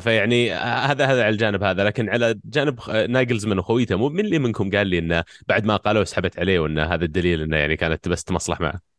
[0.00, 1.84] فيعني هذا هذا على الجانب هذا.
[1.84, 6.04] لكن على جانب نايجلزمان وخويته مو من اللي منكم قال لي إنه بعد ما قالوا
[6.04, 8.91] سحبت عليه وإن هذا الدليل إنه يعني كانت بس تمصلح معه.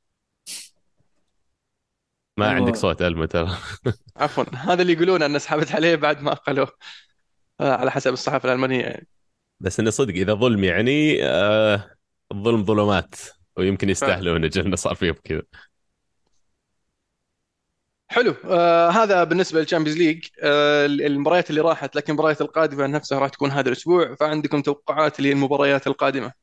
[2.38, 3.48] ما هو- عندك صوت ألمو ترى.
[4.17, 4.43] عفوا.
[4.56, 6.72] هذا اللي يقولون أن سحبت عليه بعد ما اقلوه
[7.62, 9.08] آه، على حسب الصحافة الألمانية يعني.
[9.60, 11.96] بس إنه صدق إذا ظلم يعني آه
[12.32, 13.15] الظلم ظلمات
[13.58, 15.41] ويمكن يستاهلوا ان انه صار فيهم كذا.
[18.12, 18.36] حلو.
[18.46, 20.26] آه هذا بالنسبة لل Champions League.
[20.43, 24.15] آه المباريات اللي راحت لكن المباريات القادمة نفسها راح تكون هذا الأسبوع.
[24.15, 26.34] فعندكم توقعات للمباريات القادمة.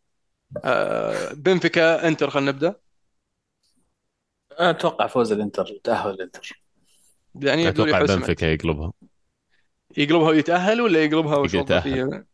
[0.65, 2.75] آه بنفيكا إنتر خلينا نبدأ.
[4.61, 6.61] أتوقع فوز الإنتر وتاهل الإنتر.
[7.35, 8.93] يعني أتوقع بنفيكا يقلبها.
[9.97, 12.27] يقلبها ويتأهل ولا يقلبها فيه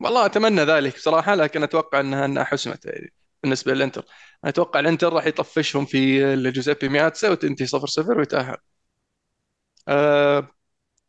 [0.00, 4.04] والله أتمنى ذلك بصراحة لكن أتوقع انها انها حسمت يعني بالنسبة للإنتر
[4.44, 8.56] أنا أتوقع الإنتر راح يطفشهم في جوزيبي مياتسا وتنتهي 0 0 ويتأهل.
[9.88, 10.48] آه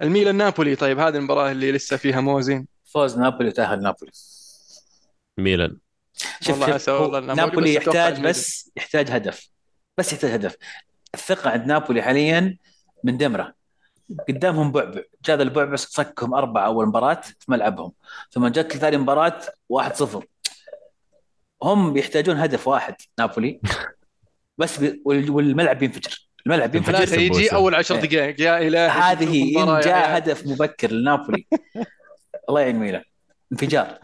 [0.01, 4.12] الميلان نابولي طيب هذه المباراة اللي لسه فيها موازين فوز نابولي وتأهل نابولي.
[5.38, 5.77] ميلان.
[6.41, 8.21] شوف والله شوف والله نابولي، نابولي بس يحتاج.
[8.21, 9.50] بس يحتاج هدف.
[10.01, 10.57] بس يحتاج هدف.
[11.13, 12.57] الثقة عند نابولي حاليا
[13.03, 13.53] من دمرة.
[14.29, 15.01] قدامهم بعبع.
[15.25, 17.91] جاء ذا البعبع صكهم أربعة أول مباراة في ملعبهم.
[18.31, 20.23] ثم جت ثاني مباراة 1-0
[21.63, 23.61] هم يحتاجون هدف واحد نابولي.
[24.57, 27.53] بس والملعب بينفجر الملعب بينفجر ثلاثة يجي.
[27.53, 27.95] أول عشر.
[27.95, 30.17] دقائق يا إلهي هذه يا جاء.
[30.17, 31.47] هدف مبكر لنابولي.
[32.49, 33.03] الله يعين ميلان
[33.51, 33.99] انفجار.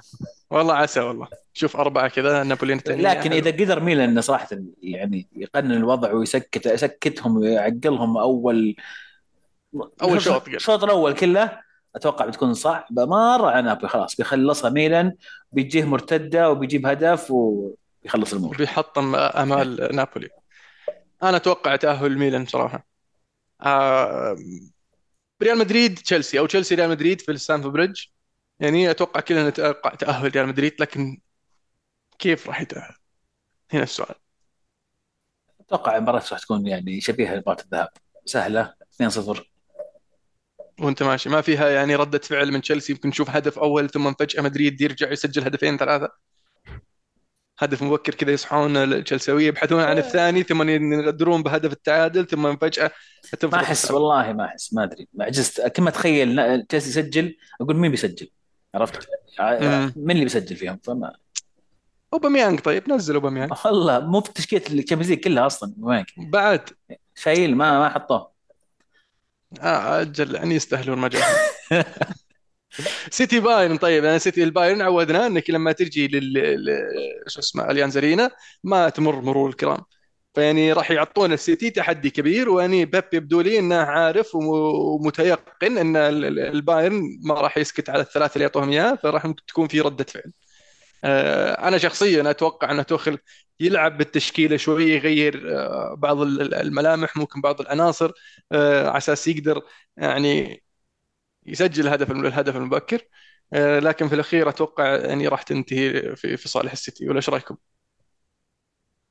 [0.50, 1.28] والله عسى والله.
[1.54, 3.14] شوف أربعة كذا نابولي الثانية.
[3.14, 4.48] لكن إذا قدر ميلان صراحة
[4.82, 8.76] يعني يقنن الوضع ويسكت يسكتهم ويعقلهم أول
[10.02, 10.48] أول شوط.
[10.48, 11.60] الشوط الأول كله
[11.96, 15.14] أتوقع بتكون صعبه مره على نابولي خلاص بيخلصها ميلان
[15.52, 18.58] بيجيه مرتدة وبيجيب هدف وبيخلص الأمور.
[18.58, 20.30] بيحطم أمال نابولي.
[21.24, 22.88] أنا أتوقع تأهل ميلان صراحة
[23.62, 24.38] آه،
[25.44, 28.02] ريال مدريد تشيلسي أو تشيلسي ريال مدريد في الستامفورد بريدج.
[28.60, 31.22] يعني أتوقع كلنا نتوقع تأهل ريال مدريد لكن
[32.20, 32.96] كيف راح يتأهل؟
[33.74, 34.16] هنا السؤال.
[35.60, 37.90] أتوقع المباراة راح تكون يعني شبيهة لمباراة الذهاب.
[38.26, 39.42] سهلة 2-0
[40.80, 41.30] وأنت ماشي.
[41.30, 45.12] ما فيها يعني ردة فعل من تشيلسي يمكن نشوف هدف أول ثم فجأة مدريد يرجع
[45.12, 46.10] يسجل هدفين ثلاثة.
[47.60, 52.92] هدف مبكر كذا يصحون التشيلساوية يبحثون عن الثاني ثم يغدرون بهدف التعادل ثم فجأة
[53.44, 53.92] ما أحس.
[53.92, 55.08] والله ما أحس ما أدري.
[55.14, 58.30] ما عجزت كل ما أتخيل تشيلسي يسجل أقول مين بيسجل؟
[58.76, 59.94] عرفت؟ مم.
[59.96, 61.16] مين اللي بيسجل فيهم؟ فما
[62.14, 66.70] أوباميانج طيب نزل أوباميانج والله مو في تشكيله ال Champions League كلها أصلا وين بعد
[67.16, 68.32] شايل ما ما حطوه
[69.62, 71.10] آه أجل يعني يستاهلون ما
[73.10, 76.68] سيتي بايرن طيب أنا سيتي البايرن عودنا أنك لما تجي لل
[77.28, 78.32] شو اسمه اليانز ارينا
[78.64, 79.80] ما تمر مرور الكرام
[80.38, 84.48] فيعني راح يعطون السيتي تحدي كبير واني بيب يبدو لي إنه عارف وم-
[85.02, 89.68] ومتيقن إن ال- ال- البايرن ما راح يسكت على الثلاثة اللي يعطوهم اياه فراح تكون
[89.68, 90.34] في ردة فعل.
[91.04, 93.20] آه، أنا شخصيا أتوقع ان توخل
[93.60, 98.12] يلعب بالتشكيلة شوي يغير آه، بعض ال- ال- الملامح ممكن بعض العناصر
[98.52, 99.62] آه، على أساس يقدر
[99.98, 100.64] يعني
[101.46, 103.02] يسجل الهدف الهدف المبكر
[103.54, 107.58] لكن في الأخير أتوقع يعني راح تنتهي في صالح السيتي ولا إيش رأيكم؟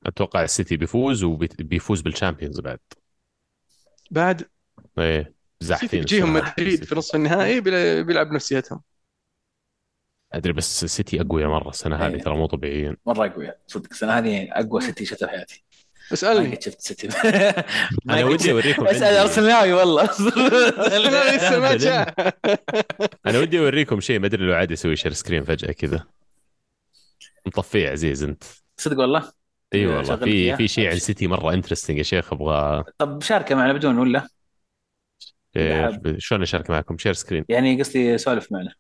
[0.06, 2.78] أتوقع السيتي بيفوز وبيفوز بال Champions بعد.
[4.10, 4.48] بعد.
[4.98, 5.34] إيه
[5.92, 6.54] بيجيهم الصراحة.
[6.58, 8.82] مدريد في نصف النهائي بيلا- بيلعب نفسيتهم.
[10.32, 12.22] أدري بس السيتي اقوياء مرة السنة هذه إيه.
[12.22, 15.64] ترى مو طبيعيين مرة قوي صدق السنة هذه أقوى سيتي شفتها في حياتي.
[16.10, 17.08] ما اسالني قد شفت سيتي
[18.10, 20.02] أنا ودي أوريكم أسأل ارسنالي والله.
[20.96, 22.14] أنا لسه ما جاء.
[23.26, 26.04] أنا ودي أوريكم شيء ما أدري لو عادي أسوي share screen فجأة كذا.
[27.46, 28.44] مطفيه عزيز أنت.
[28.76, 29.32] صدق والله.
[29.74, 30.56] إي والله شغلت في.
[30.56, 34.28] في شيء عن سيتي مرة interesting يا شيخ أبغى طب شاركه معنا بدون ولا؟
[35.54, 38.72] share- شلون أشارك معكم؟ share screen يعني قصدي سولف معنا.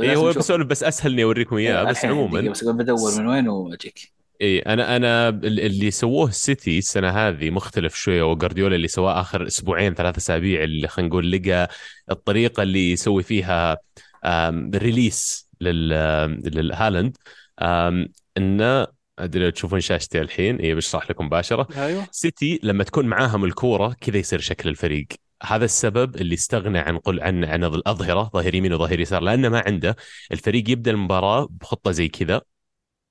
[0.00, 4.12] إي هو بسولف بس اسهل اني أوريكم إياه بس عموما بس بدور من وين وأجيك.
[4.42, 9.20] إي أنا أنا ال- اللي سووه ال City السنة هذه مختلف شوية وجارديولا اللي سواه
[9.20, 11.68] آخر أسبوعين ثلاث أسابيع اللي خلينا نقول لقى
[12.10, 13.78] الطريقة اللي يسوي فيها
[14.74, 15.88] release لل
[16.54, 17.16] للهالاند
[17.62, 18.86] آم، إنه
[19.18, 21.68] أدري لو تشوفون شاشتي الحين اي بشرح لكم مباشرة.
[21.76, 22.06] أيوه.
[22.10, 25.06] سيتي لما تكون معاهم الكورة كذا يصير شكل الفريق.
[25.42, 29.62] هذا السبب اللي استغنى عن قل عن عن الأظهرة ظهير يمين وظهير يسار لأنه ما
[29.66, 29.96] عنده
[30.32, 32.40] الفريق يبدأ المباراة بخطة زي كذا.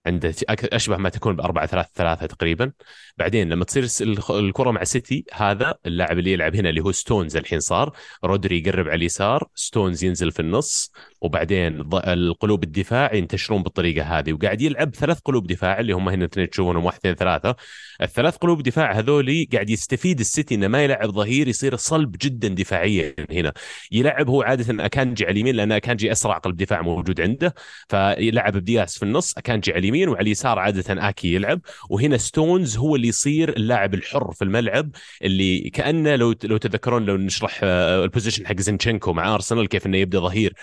[0.06, 2.72] عنده أشبه ما تكون ب 4 3 3 تقريبا.
[3.18, 3.88] بعدين لما تصير
[4.30, 7.96] الكرة مع City هذا اللاعب اللي يلعب هنا اللي هو ستونز الحين صار.
[8.24, 10.92] رودري يقرب على اليسار ستونز ينزل في النص.
[11.22, 16.50] وبعدين القلوب الدفاع ينتشرون بالطريقة هذه وقاعد يلعب ثلاث قلوب دفاع اللي هم هنا اثنين
[16.50, 17.56] تشوفونهم واحد اثنين ثلاثة.
[18.02, 22.48] الثلاث قلوب دفاع هذولي قاعد يستفيد ال City إنه ما يلعب ظهير يصير صلب جدا
[22.48, 23.54] دفاعيا هنا.
[23.92, 27.54] يلعب هو عادة أكانجي على اليمين لأن أكانجي أسرع قلب دفاع موجود عنده.
[27.90, 31.62] فيلعب بدياس في النص أكانجي على اليمين وعلى اليسار عادة آكي يلعب.
[31.90, 34.90] وهنا ستونز هو اللي يصير اللاعب الحر في الملعب
[35.24, 39.86] اللي كأنه لو لو تذكرون لو نشرح آه، ال position حق زينشينكو مع أرسنال كيف
[39.86, 40.54] إنه يبدأ ظهير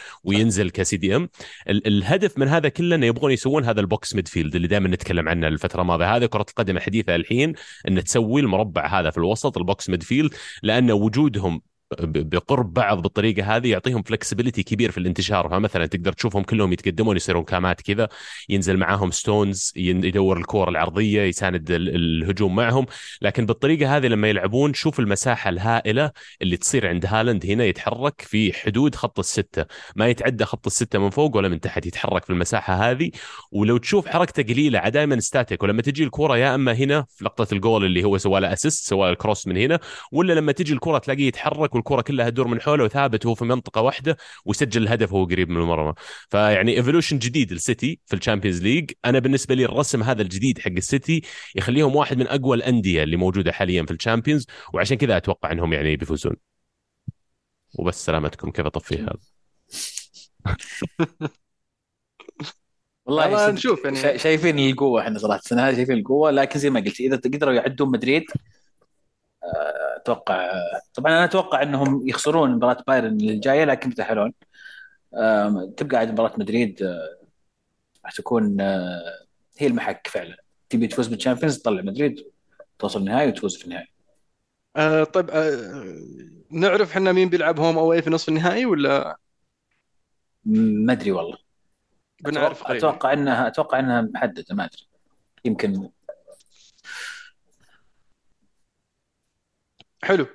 [0.48, 1.28] وينزل ك CDM
[1.68, 5.28] ال- الهدف من هذا كله إنه يبغون يسوون هذا ال box midfield اللي دائما نتكلم
[5.28, 6.16] عنه الفترة الماضية.
[6.16, 7.52] هذه كرة القدم الحديثة الحين
[7.88, 11.62] ان تسوي المربع هذا في الوسط ال box midfield لأن وجودهم
[11.98, 15.48] بقرب بعض بالطريقة هذه يعطيهم flexibility كبير في الانتشار.
[15.48, 18.08] فمثلا تقدر تشوفهم كلهم يتقدمون يصيرون CAM ات كذا
[18.48, 22.86] ينزل معاهم ستونز يدور الكور العرضية يساند ال- الهجوم معهم.
[23.22, 26.10] لكن بالطريقة هذه لما يلعبون شوف المساحة الهائلة
[26.42, 27.46] اللي تصير عند هالاند.
[27.46, 29.64] هنا يتحرك في حدود خط الستة.
[29.96, 33.10] ما يتعدى خط الستة من فوق ولا من تحت يتحرك في المساحة هذه.
[33.52, 37.84] ولو تشوف حركته قليلة دائما static ولما تجي الكره يا إما هنا في لقطة الجول
[37.84, 39.80] اللي هو سوى له assist سوى ال cross من هنا
[40.12, 43.80] ولا لما تجي الكره تلاقيه يتحرك والكره كلها تدور من حوله وثابت هو في منطقة
[43.80, 45.94] واحدة ويسجل الهدف وهو قريب من المرمى.
[46.30, 50.58] فيعني evolution جديد لل City في ال Champions League أنا بالنسبة لي الرسم هذا الجديد
[50.58, 51.22] حق ال City
[51.54, 55.72] يخليهم واحد من أقوى الأندية اللي موجودة حاليا في ال Champions وعشان كذا أتوقع إنهم
[55.72, 56.36] يعني بيفوزون.
[57.78, 58.50] وبس سلامتكم.
[58.50, 59.18] كيف أطفي هذا؟
[63.06, 64.18] والله نشوف يعني.
[64.18, 66.30] شايفين القوة إحنا صراحة السنة هذه شايفين القوة.
[66.30, 68.24] لكن زي ما قلت إذا قدروا يعدون مدريد
[69.96, 70.52] أتوقع
[70.94, 74.32] طبعا أنا أتوقع إنهم يخسرون مباراة بايرن الجاية لكن يتاهلون
[75.76, 76.82] تبقى عاد مباراة مدريد
[78.04, 78.60] راح تكون
[79.58, 80.36] هي المحك فعلا.
[80.70, 82.26] تبي تفوز بالشامبيونز تطلع مدريد
[82.78, 83.88] توصل النهائي وتفوز في النهائي.
[84.76, 85.98] آه طيب آه
[86.50, 89.16] نعرف إحنا مين بيلعب هوم اوي في نصف النهائي ولا؟
[90.44, 91.38] ما أدري والله.
[92.20, 94.88] بنعرف أتوقع, انها أتوقع إنها محددة ما أدري.
[95.44, 95.90] يمكن
[100.02, 100.26] حلو.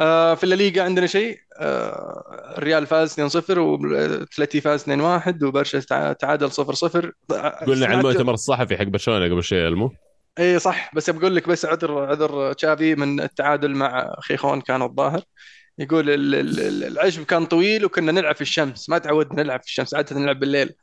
[0.00, 1.38] آه في الليغا عندنا شيء.
[1.60, 5.80] آه الريال فاز 2-0 واتلتي فاز 2-1 وبرشا
[6.12, 6.54] تعادل 0-0
[7.66, 9.92] قلنا عن المؤتمر الصحفي حق برشلونة قبل شوي المو
[10.38, 15.22] إي صح بس بقول لك بس عذر عذر تشافي من التعادل مع خيخون كان الظاهر.
[15.78, 16.04] يقول
[16.84, 18.88] العشب كان طويل وكنا نلعب في الشمس.
[18.90, 20.74] ما تعودنا نلعب في الشمس عادة نلعب بالليل.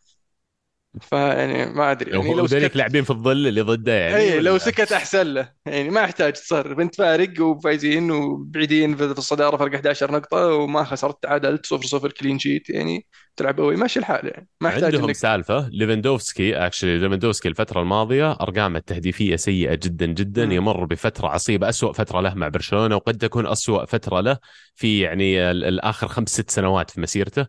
[1.02, 2.12] فيعني ما أدري.
[2.12, 5.52] يعني لو ذلك لاعبين في الظل اللي ضده يعني اي لو سكت أحسن له.
[5.66, 6.80] يعني ما يحتاج تصرف.
[6.80, 12.40] انت فارق وفايزين وبعيدين في الصدارة فرق 11 نقطة وما خسرت تعادلت 0 0 clean
[12.40, 13.06] sheet يعني.
[13.38, 14.48] تلعب قوي ماشي الحال يعني.
[14.62, 15.16] ما يحتاج عندهم إنك...
[15.16, 15.70] سالفة.
[15.70, 20.46] ليفندوفسكي actually ليفندوفسكي الفترة الماضية ارقامه التهديفية سيئة جدا جدا.
[20.46, 20.52] م.
[20.52, 24.38] يمر بفترة عصيبة اسوء فترة له مع برشلونة وقد تكون اسوء فترة له
[24.76, 27.42] في يعني الآخر خمس ست سنوات في مسيرته.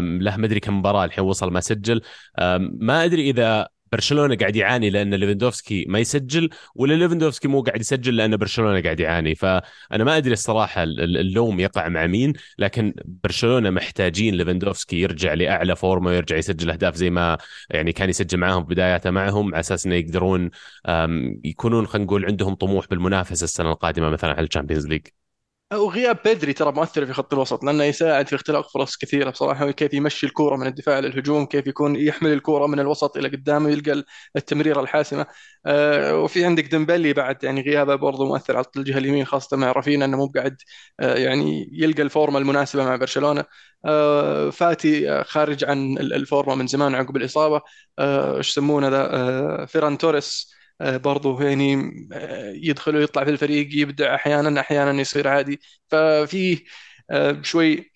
[0.00, 2.00] له ما أدري كم مباراة الحين وصل ما سجل.
[2.60, 8.16] ما أدري إذا برشلونة قاعد يعاني لأن ليفندوفسكي ما يسجل ولا ليفندوفسكي مو قاعد يسجل
[8.16, 9.34] لأن برشلونة قاعد يعاني.
[9.34, 16.03] فأنا ما أدري الصراحة اللوم يقع مع مين لكن برشلونة محتاجين ليفندوفسكي يرجع لأعلى form
[16.03, 17.38] ة ويرجع يسجل أهداف زي ما
[17.70, 20.50] يعني كان يسجل معاهم بداياته معهم على أساس إنه يقدرون
[21.44, 25.06] يكونون خلينا نقول عندهم طموح بالمنافسة السنة القادمة مثلا على ال Champions League.
[25.72, 29.94] وغياب بيدري ترى مؤثر في خط الوسط لأنه يساعد في اختلاق فرص كثيرة بصراحة كيف
[29.94, 34.04] يمشي الكورة من الدفاع للهجوم كيف يكون يحمل الكورة من الوسط إلى قدامه يلقى
[34.36, 35.26] التمريرة الحاسمة.
[35.66, 40.04] آه وفي عندك ديمبلي بعد يعني غيابه برضه مؤثر على الجهة اليمين خاصة مع رافينا
[40.04, 40.56] إنه مو قاعد
[41.00, 43.44] آه يعني يلقى ال form ة المناسبة مع برشلونة.
[43.86, 47.60] آه فاتي خارج عن ال form ة من زمان عقب الإصابة.
[48.00, 50.61] إيش يسمونه ذا؟ فيران توريس.
[50.82, 51.74] برضه يعني
[52.12, 55.60] آه، يدخل ويطلع في الفريق يبدع أحيانا أحيانا يصير عادي.
[55.90, 56.64] ففي
[57.10, 57.92] آه، شوي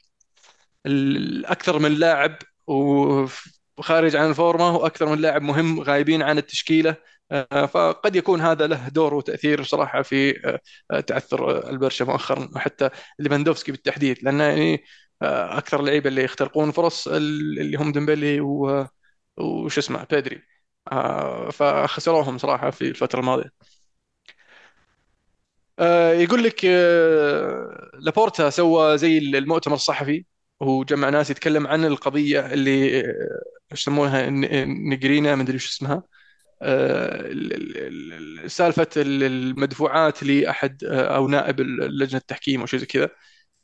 [1.45, 6.97] أكثر من لاعب وخارج عن الفورمه وأكثر من لاعب مهم غايبين عن التشكيلة.
[7.69, 10.33] فقد يكون هذا له دور وتأثير صراحة في
[11.07, 14.19] تعثر البرشا مؤخرا وحتى ليفاندوفسكي بالتحديد.
[14.23, 14.85] لأن يعني
[15.23, 18.41] أكثر اللعيبه اللي يخترقون فرص اللي هم ديمبلي
[19.37, 20.56] وش اسمه بيدري.
[20.93, 23.51] آه، فخسروهم صراحة في الفترة الماضية.
[25.79, 30.25] آه، يقول لك آه، لابورتا سوى زي المؤتمر الصحفي
[30.61, 33.05] وجمع ناس يتكلم عن القضية اللي
[33.73, 34.31] يسمونها
[34.91, 36.03] نجرينا ما أدري إيش اسمها.
[38.47, 43.11] سالفة المدفوعات لأحد أو نائب لجنة التحكيم أو شيء زي كذا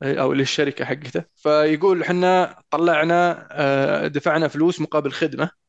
[0.02, 1.24] أو للشركة حقته.
[1.36, 3.48] فيقول إحنا طلعنا
[4.08, 5.61] دفعنا فلوس مقابل خدمة.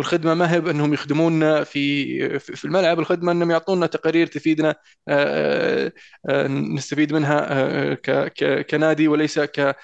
[0.00, 4.74] والخدمة ما هي بأنهم يخدمونا في في الملعب الخدمة أنهم يعطونا تقارير تفيدنا
[5.08, 7.94] آه، آه، آه، نستفيد منها
[8.70, 9.76] كنادي وليس ك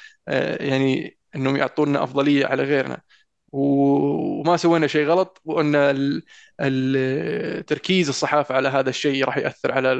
[0.60, 3.00] يعني أنهم يعطونا أفضلية على غيرنا.
[3.56, 5.74] وما سوينا شيء غلط وأن
[6.60, 9.92] التركيز الصحافة على هذا الشيء راح يأثر على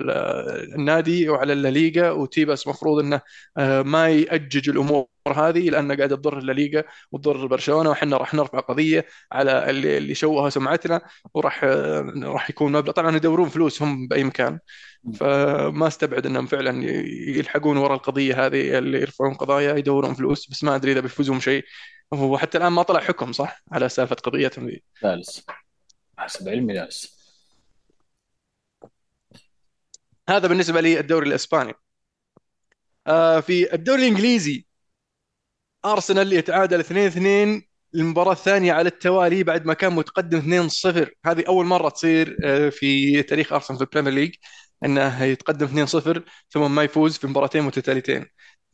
[0.75, 3.21] النادي وعلى الليغا وتيبس مفروض إنه
[3.59, 9.07] آه، ما يأجج الأمور هذه لأنه قاعد تضر الليغا وتضر برشلونة وحنا راح نرفع قضية
[9.33, 11.01] على اللي اللي شوه سمعتنا
[11.35, 12.93] وراح آه، راح يكون مبلغ.
[12.93, 14.59] طبعا يدورون فلوسهم بأي مكان
[15.15, 16.85] فما استبعد إنهم فعلا
[17.39, 21.65] يلحقون ورا القضية هذه اللي يرفعون قضايا يدورون فلوس بس ما أدري إذا بيفوزون شيء.
[22.15, 25.41] هو حتى الآن ما طلع حكم صح؟ على سالفة قضيتهم ذي ثالث
[26.19, 27.17] حسب علمي لاس
[30.29, 31.75] هذا بالنسبة لي الدوري الإسباني.
[33.07, 34.67] آه في الدوري الإنجليزي
[35.85, 41.89] أرسنال يتعادل 2-2 المباراة الثانية على التوالي بعد ما كان متقدم 2-0 هذه أول مرة
[41.89, 44.35] تصير آه، في تاريخ أرسنال في ال Premier League
[44.85, 48.27] أنه يتقدم 2-0 ثم ما يفوز في مباراتين متتاليتين.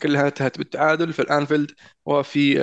[0.03, 1.12] كلها انتهت بالتعادل.
[1.12, 1.70] في الأنفيلد
[2.07, 2.61] وفي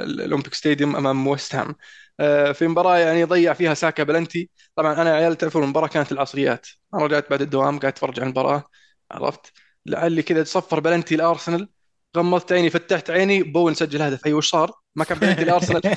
[0.00, 1.74] آه، ال Olympic Stadium أمام ويست هام.
[2.20, 4.50] آه، في مباراة يعني ضيع فيها ساكا بلنتي.
[4.76, 6.66] طبعا أنا عيال تعرفون المباراة كانت العصريات.
[6.94, 8.64] أنا رجعت بعد الدوام قاعد أتفرج على المباراة
[9.10, 9.52] عرفت؟
[9.86, 11.68] لعلي كذا تصفر بلنتي الارسنال
[12.16, 14.26] غمضت عيني فتحت عيني بون سجل هدف.
[14.26, 15.82] أيوه وش صار؟ ما كان بينتي الارسنال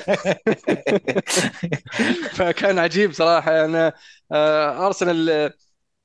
[2.37, 3.65] فكان عجيب صراحة.
[3.65, 3.93] أنا
[4.31, 5.51] آه، أرسنال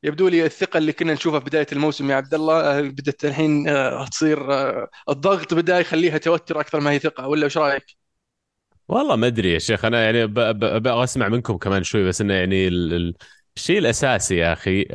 [0.03, 3.69] يبدو لي الثقة اللي كنا نشوفها في بداية الموسم يا عبد الله آه، بدأت الحين
[3.69, 7.97] آه، تصير آه، الضغط بدأ يخليها توتر أكثر ما هي ثقة ولا وش رأيك؟
[8.89, 12.69] والله ما أدري يا شيخ أنا يعني أبغى أسمع منكم كمان شوي بس إنه يعني
[13.57, 14.87] الشيء الأساسي يا أخي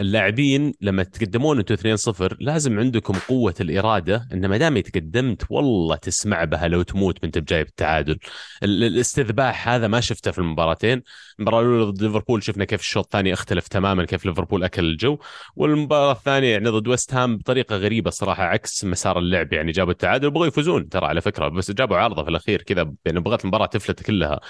[0.00, 6.44] اللاعبين لما تقدمون أنتم 2-0 لازم عندكم قوة الإرادة إن ما دام تقدمت والله تسمع
[6.44, 8.18] بها لو تموت من بجايب التعادل.
[8.62, 11.02] ال- الاستذباح هذا ما شفته في المباراتين.
[11.38, 15.18] المباراة الأولى ضد ليفربول شفنا كيف الشوط الثاني اختلف تماما كيف ليفربول أكل الجو.
[15.56, 20.26] والمباراة الثانية يعني ضد ويست هام بطريقة غريبة صراحة عكس مسار اللعب يعني جابوا التعادل
[20.26, 24.02] وبغوا يفوزون ترى على فكرة بس جابوا عارضة في الأخير كذا يعني بغت المباراة تفلت
[24.02, 24.40] كلها.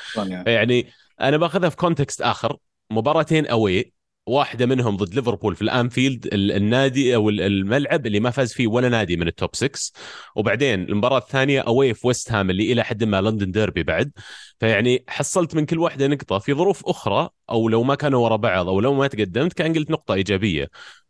[0.47, 0.87] يعني
[1.21, 2.57] أنا بأخذها في context آخر.
[2.95, 3.93] مباراتين away
[4.27, 8.67] واحدة منهم ضد ليفربول في الأنفيلد ال- النادي أو ال- الملعب اللي ما فاز فيه
[8.67, 9.93] ولا نادي من ال top 6
[10.37, 14.13] وبعدين المباراة الثانية away في ويست هام اللي إلى حد ما لندن ديربي بعد.
[14.61, 18.69] فيعني حصلت من كل واحدة نقطة في ظروف أخرى أو لو ما كانوا ورا بعض
[18.69, 20.69] أو لو ما تقدمت كان قلت نقطة إيجابية.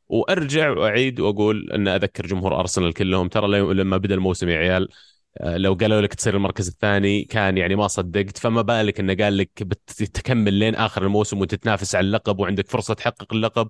[0.08, 3.28] وأرجع وأعيد وأقول أن أذكر جمهور أرسنال كلهم.
[3.28, 4.88] ترى لما بدأ الموسم يا عيال
[5.42, 9.62] لو قالوا لك تصير المركز الثاني كان يعني ما صدقت فما بالك إنه قال لك
[9.62, 13.68] بتكمل لين آخر الموسم وتتنافس على اللقب وعندك فرصة تحقق اللقب.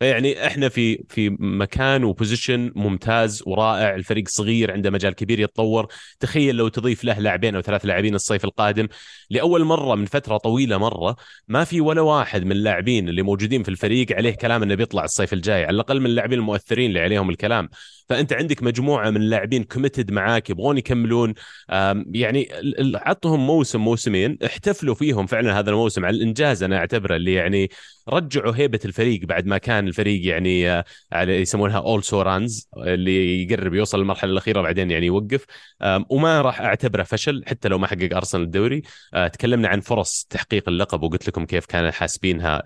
[0.00, 5.86] فيعني إحنا في في مكان وبوزيشن ممتاز ورائع الفريق صغير عنده مجال كبير يتطور.
[6.20, 8.88] تخيل لو تضيف له لاعبين أو ثلاث لاعبين الصيف القادم.
[9.30, 11.16] لأول مرة من فترة طويلة مرة
[11.48, 15.32] ما في ولا واحد من اللاعبين اللي موجودين في الفريق عليه كلام إنه بيطلع الصيف
[15.32, 17.68] الجاي على الأقل من اللاعبين المؤثرين اللي عليهم الكلام.
[18.08, 21.34] فأنت عندك مجموعة من اللاعبين committed معاك يبغون يكملون.
[22.12, 22.48] يعني
[22.94, 24.38] عطهم موسم موسمين.
[24.44, 27.70] احتفلوا فيهم فعلا هذا الموسم على الإنجاز أنا أعتبره اللي يعني
[28.08, 33.98] رجعوا هيبة الفريق بعد ما كان الفريق يعني آه، على يسمونها also-rans اللي يقرب يوصل
[33.98, 35.46] للمرحلة الأخيرة بعدين يعني يوقف.
[36.10, 38.82] وما راح أعتبره فشل حتى لو ما حقق أرسنال الدوري.
[39.14, 42.62] آه، تكلمنا عن فرص تحقيق اللقب وقلت لكم كيف كانوا حاسبينها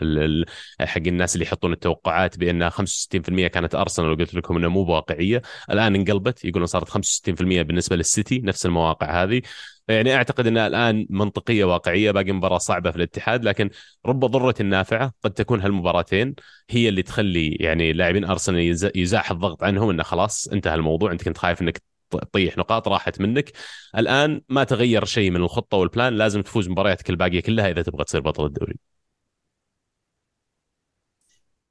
[0.80, 5.42] حق الناس اللي يحطون التوقعات بأنها 65% كانت أرسنال وقلت لكم إنها مو واقعية.
[5.70, 9.42] الآن انقلبت يقولون صارت 65% بالنسبة للسيتي نفس المواقع هذه.
[9.88, 13.70] يعني أعتقد إنها الآن منطقية واقعية باقي مباراة صعبة في الاتحاد لكن
[14.06, 16.34] رب ضرة نافعه قد تكون هالمباراتين
[16.70, 21.22] هي اللي تخلي يعني لاعبين أرسنال يز- يزاح الضغط عنهم إنه خلاص انتهى الموضوع أنت
[21.24, 23.52] كنت خايف إنك تطيح نقاط راحت منك.
[23.98, 28.20] الآن ما تغير شيء من الخطة والبلان لازم تفوز مبارياتك الباقيه كلها إذا تبغى تصير
[28.20, 28.74] بطل الدوري.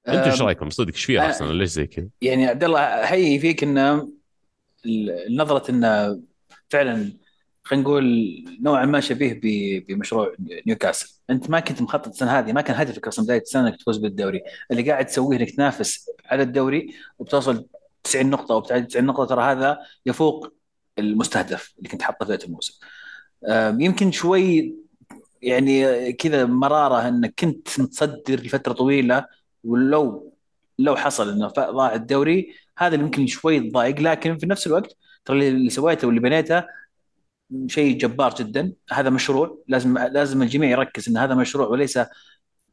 [0.07, 3.39] أنتم إيش رأيكم؟ صدق إيش في أنا- أرسنال؟ ليش زي كذا؟ يعني عبد الله احيي
[3.39, 4.09] فيك إنه
[4.86, 6.22] ال- نظرة إنه
[6.70, 7.13] فعلا
[7.68, 8.05] خلينا نقول
[8.61, 9.39] نوعا ما شبيه
[9.88, 10.36] بمشروع
[10.68, 13.97] نيوكاسل، أنت ما كنت مخطط السنة هذه ما كان هدفك أصلا بداية السنة إنك تفوز
[13.97, 14.41] بالدوري،
[14.72, 17.65] اللي قاعد تسويه إنك تنافس على الدوري وبتوصل
[18.03, 20.53] 90 نقطة وبتعدي 90 نقطة ترى هذا يفوق
[20.99, 22.80] المستهدف اللي كنت حاطه بداية الموسم.
[23.84, 24.76] يمكن شوي
[25.41, 29.26] يعني كذا مرارة انك كنت متصدر لفترة طويلة
[29.63, 30.34] ولو
[30.80, 33.99] لو حصل إنه ضاع الدوري هذا اللي يمكن شوي تضايق.
[33.99, 36.63] لكن في نفس الوقت ترى اللي سويته واللي بنيته
[37.68, 38.74] شيء جبار جدا.
[38.91, 42.00] هذا مشروع لازم لازم الجميع يركز إن هذا مشروع وليس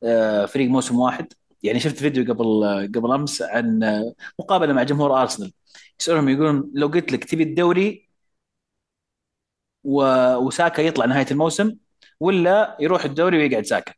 [0.04, 1.32] آه، فريق موسم واحد.
[1.62, 2.64] يعني شفت فيديو قبل
[2.94, 5.52] قبل أمس عن آه، مقابلة مع جمهور أرسنال.
[6.00, 8.08] يسألهم يقولون لو قلت لك تبي الدوري
[9.84, 11.76] وساكا يطلع نهاية الموسم
[12.20, 13.94] ولا يروح الدوري ويقعد ساكا؟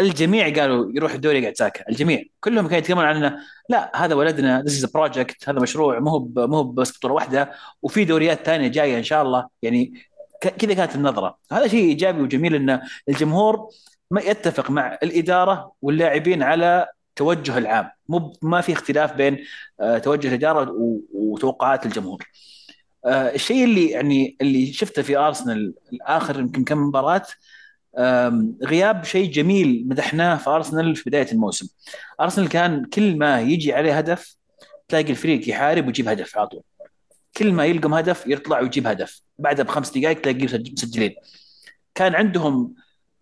[0.00, 2.22] الجميع قالوا يروح الدوري يقعد ساكا الجميع.
[2.40, 3.38] كلهم كانوا يتكلمون عن انه
[3.68, 7.52] لا هذا ولدنا this is project هذا مشروع مو مو بس بطولة واحدة.
[7.82, 9.48] وفي دوريات ثانية جاية إن شاء الله.
[9.62, 9.94] يعني
[10.58, 11.38] كذا كانت النظرة.
[11.52, 13.68] هذا شيء إيجابي وجميل إن الجمهور
[14.10, 17.90] ما يتفق مع الإدارة واللاعبين على توجه العام.
[18.08, 19.38] مو ما في اختلاف بين
[19.80, 20.74] آه، توجه الإدارة
[21.14, 22.24] وتوقعات الجمهور.
[23.04, 27.22] آه، الشيء اللي يعني اللي شفته في أرسنال اخر يمكن كم مباراة
[28.64, 31.68] غياب شيء جميل مدحناه في أرسنال في بداية الموسم.
[32.20, 34.36] أرسنال كان كل ما يجي عليه هدف
[34.88, 36.62] تلاقي الفريق يحارب ويجيب هدف على طول.
[37.36, 41.14] كل ما يلقم هدف يطلع ويجيب هدف، بعدها بخمس دقائق تلاقيه مسج- مسجلين.
[41.94, 42.74] كان عندهم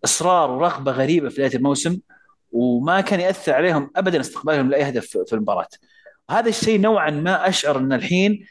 [0.03, 1.99] إصرار ورغبة غريبة في بداية الموسم
[2.51, 5.67] وما كان يأثر عليهم ابدا استقبالهم لأي هدف في المباراة.
[6.29, 8.45] هذا الشيء نوعا ما أشعر إن الحين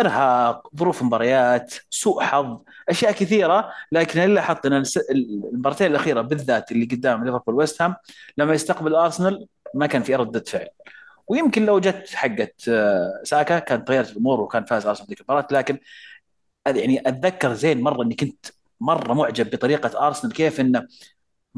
[0.00, 3.72] إرهاق ظروف مباريات سوء حظ أشياء كثيرة.
[3.92, 7.96] لكن اللي لاحظت ان المباراتين الأخيرة بالذات اللي قدام ليفربول ويست هام
[8.38, 10.68] لما يستقبل أرسنال ما كان في ردة فعل.
[11.28, 15.46] ويمكن لو جت حقت آه، ساكا كانت تغيرت الأمور وكان فاز أرسنال ذيك المباراة.
[15.50, 15.78] لكن
[16.66, 18.46] يعني أتذكر زين مرة إني كنت
[18.80, 20.86] مرة معجب بطريقة أرسنال كيف إنه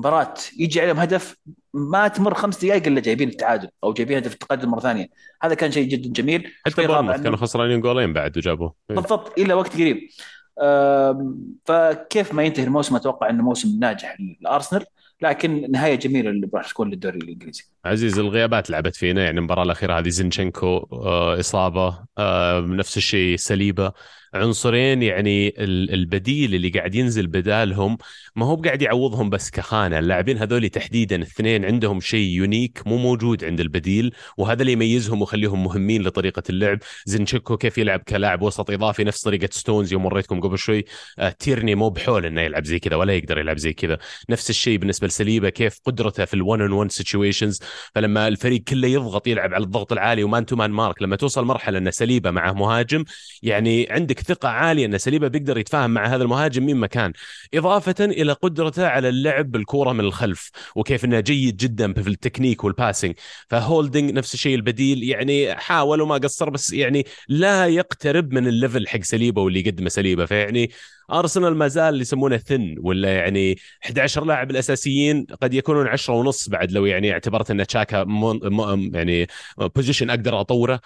[0.01, 1.37] مباراة يجي عليهم هدف
[1.75, 5.07] ما تمر خمس دقائق إلا جايبين التعادل أو جايبين هدف التقدم مرة ثانية.
[5.43, 6.53] هذا كان شيء جدا جميل.
[6.67, 7.23] حتى.
[7.23, 8.75] كانوا خسرانين جولين بعد وجابوه.
[8.91, 8.97] إيه.
[8.97, 10.09] بالضبط إلى وقت قريب.
[11.65, 14.85] فكيف ما ينتهي الموسم؟ أتوقع إنه موسم ناجح لأرسنال
[15.23, 17.65] لكن نهاية جميلة اللي راح تكون للدوري الإنجليزي.
[17.85, 23.93] عزيز الغيابات لعبت فينا يعني المباراة الأخيرة هذه زينشенكو آه، إصابة آه، نفس الشيء سليبة.
[24.35, 27.99] عنصرين يعني ال- البديل اللي قاعد ينزل بدالهم
[28.37, 29.99] ما هو بقاعد يعوضهم بس كخانة.
[29.99, 35.65] اللاعبين هذول تحديدا الاثنين عندهم شيء unique مو موجود عند البديل وهذا اللي يميزهم ويخليهم
[35.65, 36.79] مهمين لطريقة اللعب.
[37.05, 40.85] زينشينكو كيف يلعب كلاعب وسط إضافي نفس طريقة ستونز يوم وريتكم قبل شوي.
[41.19, 43.99] آه، تيرني مو بحول إنه يلعب زي كذا ولا يقدر يلعب زي كذا.
[44.31, 47.61] نفس الشيء بالنسبة لساليبا كيف قدرته في ال one on one situations
[47.95, 51.45] فلما الفريق كله يضغط يلعب على الضغط العالي و man to man mark لما توصل
[51.45, 53.05] مرحلة إن ساليبا معه مهاجم
[53.43, 57.13] يعني عندك ثقة عالية إن ساليبا بيقدر يتفاهم مع هذا المهاجم من مكان
[57.55, 62.65] إضافة إلى قدرته على اللعب بالكورة من الخلف وكيف إنه جيد جدا في ال technique
[62.65, 63.15] وال passing
[63.49, 68.89] فهولدنج نفس الشيء البديل يعني حاول وما قصر بس يعني لا يقترب من ال level
[68.89, 70.27] حق ساليبا واللي يقدمه ساليبا.
[70.27, 70.71] فيعني
[71.13, 76.49] أرسنال ما زال اللي يسمونه thin ولا يعني 11 لاعب الأساسيين قد يكونون 10 ونص
[76.49, 78.07] بعد لو يعني اعتبرت إن تشاكا
[78.95, 79.27] يعني
[79.59, 80.81] position أقدر أطوره.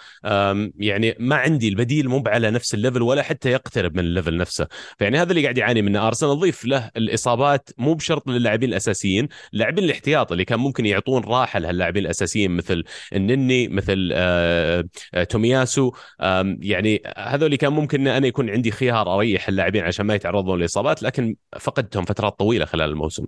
[0.79, 4.37] يعني ما عندي البديل مو على نفس ال level ولا حتى يقترب من ال level
[4.37, 4.67] نفسه.
[4.99, 6.07] فيعني هذا اللي قاعد يعاني منه.
[6.07, 11.59] أرسنال ضيف له الإصابات مو بشرط للاعبين الأساسيين لاعبين الاحتياط اللي كان ممكن يعطون راحة
[11.59, 15.91] لهاللاعبين الأساسيين مثل النني مثل آه، آه، تومياسو.
[16.21, 20.59] أم، يعني هذول كان ممكن إن أنا يكون عندي خيار أريح اللاعبين عشان ما يتعرضون
[20.59, 23.25] لاصابات لكن فقدتهم فترات طويلة خلال الموسم.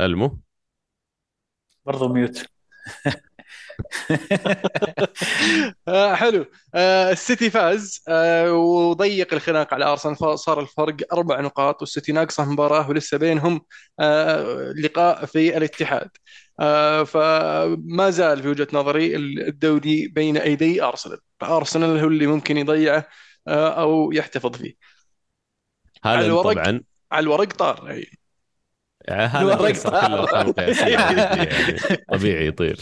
[0.00, 0.38] ألمو؟
[1.86, 2.46] برضو ميوت.
[5.88, 6.46] آه حلو.
[6.74, 12.90] آه السيتي فاز آه وضيق الخناق على أرسنال فصار الفرق أربع نقاط والسيتي ناقصة مباراة
[12.90, 13.60] ولسه بينهم
[14.00, 16.10] آه لقاء في الاتحاد.
[16.60, 21.18] آه فما زال في وجهة نظري الدوري بين أيدي أرسنال.
[21.40, 23.08] فأرسنال هو اللي ممكن يضيعه
[23.48, 24.74] آه أو يحتفظ فيه.
[26.04, 26.52] على هذا الورق.
[26.52, 26.80] طبعا.
[27.12, 30.54] على الورق طار يعني هذا طار.
[30.88, 32.80] يعني طبيعي يطير.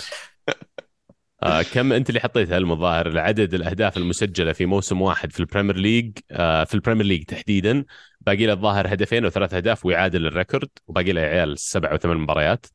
[1.43, 6.19] آه كم انت اللي حطيتها المظاهر؟ العدد الأهداف المسجلة في موسم واحد في البريمير ليج
[6.31, 7.85] آه في البريمير ليج تحديدا.
[8.21, 11.97] باقي له الظاهر هدفين أو ثلاث أهداف ويعادل ال record وباقي له عيال سبع أو
[11.97, 12.67] ثمان مباريات.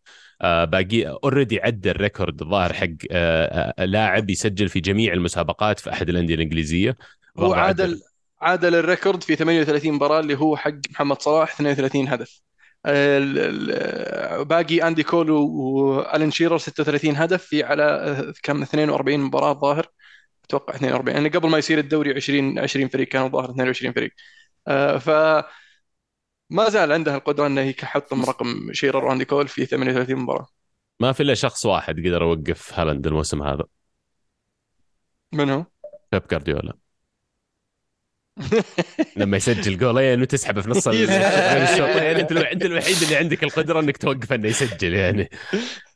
[0.41, 5.79] آه باقي already عدى ال record الظاهر حق آه آه لاعب يسجل في جميع المسابقات
[5.79, 6.97] في أحد الأندية الإنجليزية.
[7.37, 8.01] هو عادل
[8.41, 12.41] عادل ال record في 38 مباراة اللي هو حق محمد صلاح 32 هدف.
[14.43, 19.87] باقي أندي كول وألين شيرر 36 هدف في على كم 42 مباراة ظاهر.
[20.45, 24.11] أتوقع 42 يعني قبل ما يصير الدوري 20 20 فريق كانوا ظاهر 22 فريق.
[24.67, 25.09] آه، ف
[26.49, 30.47] ما زال عندها القدرة إنه يحطم رقم شيرر وأندي كول في 38 مباراة.
[30.99, 33.63] ما في إلا شخص واحد قدر يوقف هالاند الموسم هذا.
[35.33, 35.65] من هو؟
[36.11, 36.73] بيب جارديولا.
[39.17, 43.97] لما يسجل جولين وتسحبه في نص الشوطين أنت الو- أنت الوحيد اللي عندك القدرة إنك
[43.97, 45.29] توقف إنه يسجل يعني.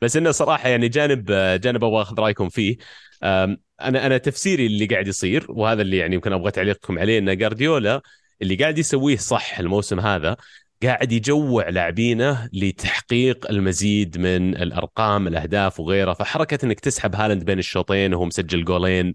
[0.02, 1.24] بس إنه صراحة يعني جانب
[1.62, 2.76] جانب أبغى أخذ رأيكم فيه.
[3.24, 8.00] أنا أنا تفسيري اللي قاعد يصير وهذا اللي يعني يمكن أبغى تعليقكم عليه إن جارديولا
[8.42, 10.36] اللي قاعد يسويه صح الموسم هذا
[10.82, 16.12] قاعد يجوع لاعبينه لتحقيق المزيد من الأرقام الأهداف وغيره.
[16.12, 19.14] فحركة إنك تسحب هالاند بين الشوطين وهو مسجل جولين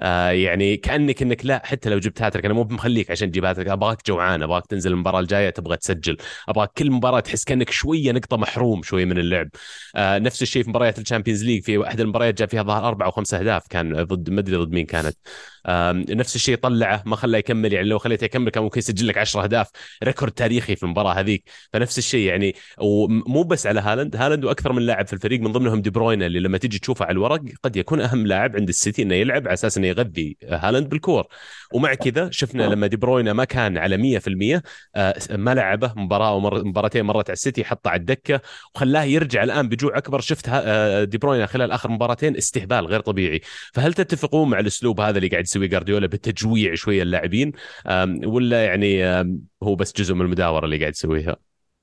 [0.00, 3.68] آه يعني كأنك إنك لا حتى لو جبت هاتريك أنا مو مخليك عشان تجيب هاتريك
[3.68, 6.16] أبغاك جوعان أبغاك تنزل المباراة الجاية تبغى تسجل.
[6.48, 9.48] أبغاك كل مباراة تحس كأنك شوية نقطة محروم شوية من اللعب.
[9.96, 13.10] آه نفس الشيء في مباريات الشامبيونز ليج في احد المباريات جاب فيها ظهر أربع أو
[13.10, 15.16] خمس أهداف كان ضد ما أدري ضد مين كانت.
[16.10, 19.42] نفس الشيء طلعه ما خلاه يكمل يعني لو خليته يكمل كان ممكن يسجل لك 10
[19.42, 19.70] أهداف
[20.04, 21.44] record تاريخي في المباراة هذيك.
[21.72, 25.82] فنفس الشيء يعني ومو بس على هالاند هالاند وأكثر من لاعب في الفريق من ضمنهم
[25.82, 29.14] دي بروين اللي لما تيجي تشوفه على الورق قد يكون أهم لاعب عند السيتي إنه
[29.14, 31.26] يلعب على أساس إنه يغذي هالاند بالكور.
[31.72, 34.62] ومع كذا شفنا لما دي بروين ما كان على 100%
[34.96, 38.40] آه، ما لعبه مباراة ومر مباراتين مرت على السيتي حطه على الدكة
[38.74, 40.20] وخلاه يرجع الآن بجوع أكبر.
[40.20, 43.40] شفت آه، دي بروين خلال آخر مباراتين استهبال غير طبيعي.
[43.72, 47.52] فهل تتفقون مع الأسلوب هذا اللي قاعد يسويه جارديولا بالتجويع شوية اللاعبين
[48.24, 49.04] ولا يعني
[49.62, 51.36] هو بس جزء من المداورة اللي قاعد يسويها؟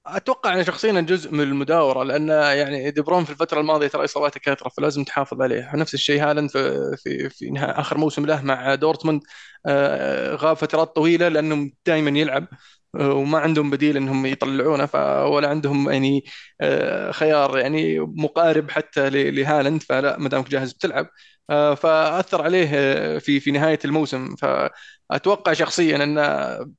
[0.06, 4.40] أتوقع أنا شخصيا جزء من المداورة لأن يعني دي بروين في الفترة الماضية ترى إصاباته
[4.40, 5.72] كثرة فلازم تحافظ عليه.
[5.74, 9.22] ونفس الشيء هالاند في في, في آخر موسم له مع دورتموند
[9.66, 12.48] آه، غاب فترات طويلة لأنه دائما يلعب
[12.96, 14.90] آه، وما عندهم بديل إنهم يطلعونه
[15.28, 16.24] ولا عندهم يعني
[16.62, 21.08] آه، خيار يعني مقارب حتى لهالاند فلا ما دامك جاهز بتلعب.
[21.50, 24.36] فأثر عليه آه، في في نهاية الموسم.
[24.36, 26.16] فأتوقع شخصيا أن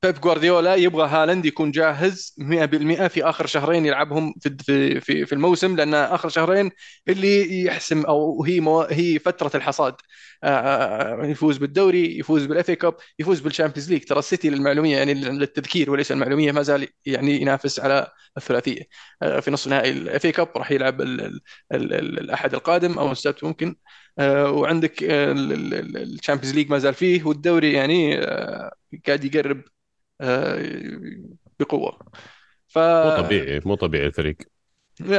[0.03, 5.75] بيب جوارديولا يبغى هالاند يكون جاهز 100% في آخر شهرين يلعبهم في في في الموسم
[5.75, 6.71] لأن آخر شهرين
[7.07, 9.95] اللي يحسم أو هي مو هي فترة الحصاد.
[10.43, 15.91] آه، يفوز بالدوري يفوز بال FA Cup يفوز بالشامبيونز ليج ترى السيتي للمعلومية يعني للتذكير
[15.91, 18.07] وليس المعلومية ما زال يعني ينافس على
[18.37, 18.81] الثلاثية.
[19.41, 21.01] في نصف نهائي ال FA Cup راح يلعب
[21.71, 23.67] الأحد القادم أو السبت ممكن.
[23.67, 28.71] آه، وعندك الشامبيونز ليج ما زال فيه والدوري يعني آه،
[29.07, 29.61] قاعد يقرب
[30.21, 30.81] آه،
[31.59, 31.99] بقوة.
[32.67, 34.37] ف مو طبيعي مو طبيعي الفريق.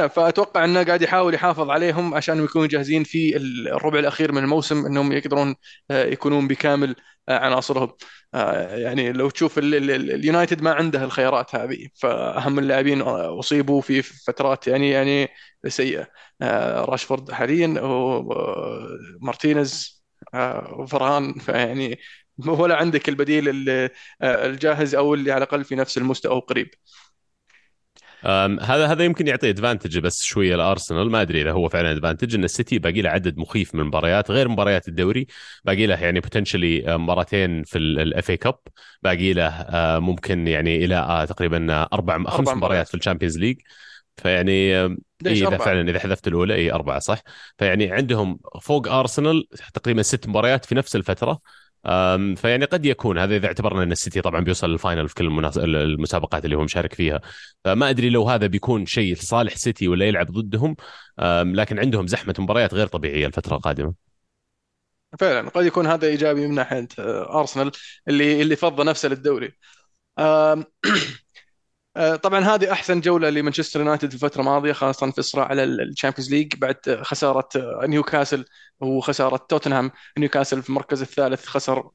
[0.09, 5.11] فأتوقع إنه قاعد يحاول يحافظ عليهم عشان يكونوا جاهزين في الربع الأخير من الموسم إنهم
[5.11, 5.55] يقدرون
[5.91, 6.95] يكونون بكامل
[7.29, 7.91] عناصرهم.
[8.33, 15.27] يعني لو تشوف اليونايتد ما عنده الخيارات هذه فأهم اللاعبين أصيبوا في فترات يعني يعني
[15.67, 16.07] سيئة.
[16.41, 20.03] آه، راشفورد حاليا ومارتينيز
[20.33, 21.99] آه، وفران فيعني
[22.47, 23.89] ولا عندك البديل آه،
[24.21, 26.69] الجاهز أو اللي على الأقل في نفس المستوى أو قريب
[28.61, 31.11] هذا هذا يمكن يعطي advantage بس شوية لأرسنال.
[31.11, 34.47] ما أدري إذا هو فعلا advantage إن السيتي باقي له عدد مخيف من المباريات غير
[34.47, 35.27] مباريات الدوري
[35.65, 38.59] باقي له يعني potentially مباراتين في ال FA Cup
[39.03, 39.65] باقي له
[39.99, 42.87] ممكن يعني إلى تقريبا أربع خمس مباريات.
[42.87, 43.57] في الشامبيونز ليج.
[44.17, 47.21] فيعني إيه إذا فعلا إذا حذفت الأولى اي أربعة صح؟
[47.57, 51.39] فيعني عندهم فوق أرسنال تقريبا ست مباريات في نفس الفترة.
[52.35, 53.17] فيعني قد يكون.
[53.17, 55.27] هذا إذا اعتبرنا إن السيتي طبعا بيوصل لل final في كل
[55.57, 57.21] المسابقات اللي هو مشارك فيها.
[57.65, 60.75] فما أدري لو هذا بيكون شيء لصالح سيتي ولا يلعب ضدهم
[61.55, 63.93] لكن عندهم زحمة مباريات غير طبيعية الفترة القادمة.
[65.19, 67.71] فعلا قد يكون هذا إيجابي من ناحية أرسنال
[68.07, 69.51] اللي اللي فضى نفسه للدوري.
[71.97, 76.55] طبعا هذه أحسن جولة لمانشستر يونايتد في الفترة الماضية خاصة في الصراع على الشامبيونز ليج
[76.55, 78.45] بعد خسارة آه، نيوكاسل
[78.79, 79.91] وخسارة توتنهام.
[80.17, 81.89] نيوكاسل في المركز الثالث خسر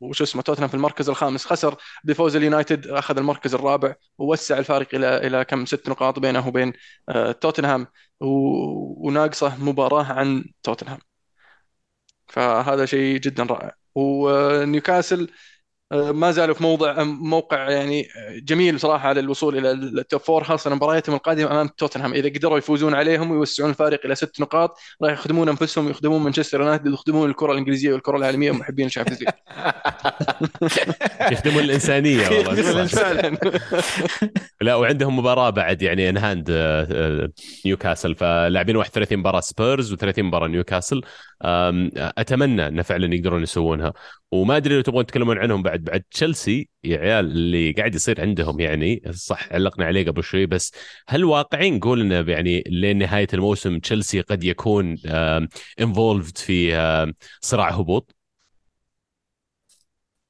[0.00, 1.76] وش اسمه توتنهام في المركز الخامس خسر.
[2.04, 6.72] بفوز اليونايتد أخذ المركز الرابع ووسع الفارق إلى إلى كم؟ ست نقاط بينه وبين
[7.08, 7.86] آه، توتنهام.
[8.20, 10.98] وناقصة مباراة عن توتنهام.
[12.28, 13.74] فهذا شيء جدا رائع.
[13.94, 15.30] ونيوكاسل
[15.92, 18.08] ما زالوا في موضع موقع يعني
[18.42, 22.14] جميل بصراحه على الوصول إلى ال top four خاصة مبارياتهم القادمة أمام توتنهام.
[22.14, 26.88] إذا قدروا يفوزون عليهم ويوسعون الفارق إلى ست نقاط راح يخدمون أنفسهم ويخدمون مانشستر يونايتد
[26.88, 29.30] ويخدمون الكرة الإنجليزية والكرة العالمية ومحبين الشامبيونز ليج
[31.32, 32.60] يخدمون الإنسانية والله.
[34.60, 36.50] لا وعندهم مباراة بعد يعني in hand
[37.66, 38.14] نيوكاسل.
[38.14, 41.00] فلاعبين 31 مباراة سبيرز و30 مباراة نيوكاسل.
[41.96, 43.92] أتمنى إن فعلا يقدرون يسوونها.
[44.32, 48.60] وما أدري لو تبغون تتكلمون عنهم بعد بعد تشيلسي يا عيال اللي قاعد يصير عندهم
[48.60, 50.72] يعني صح علقنا عليه قبل شوي بس
[51.08, 54.96] هل واقعي نقول إنه يعني لين نهاية الموسم تشيلسي قد يكون
[55.80, 56.72] involved في
[57.40, 58.14] صراع هبوط؟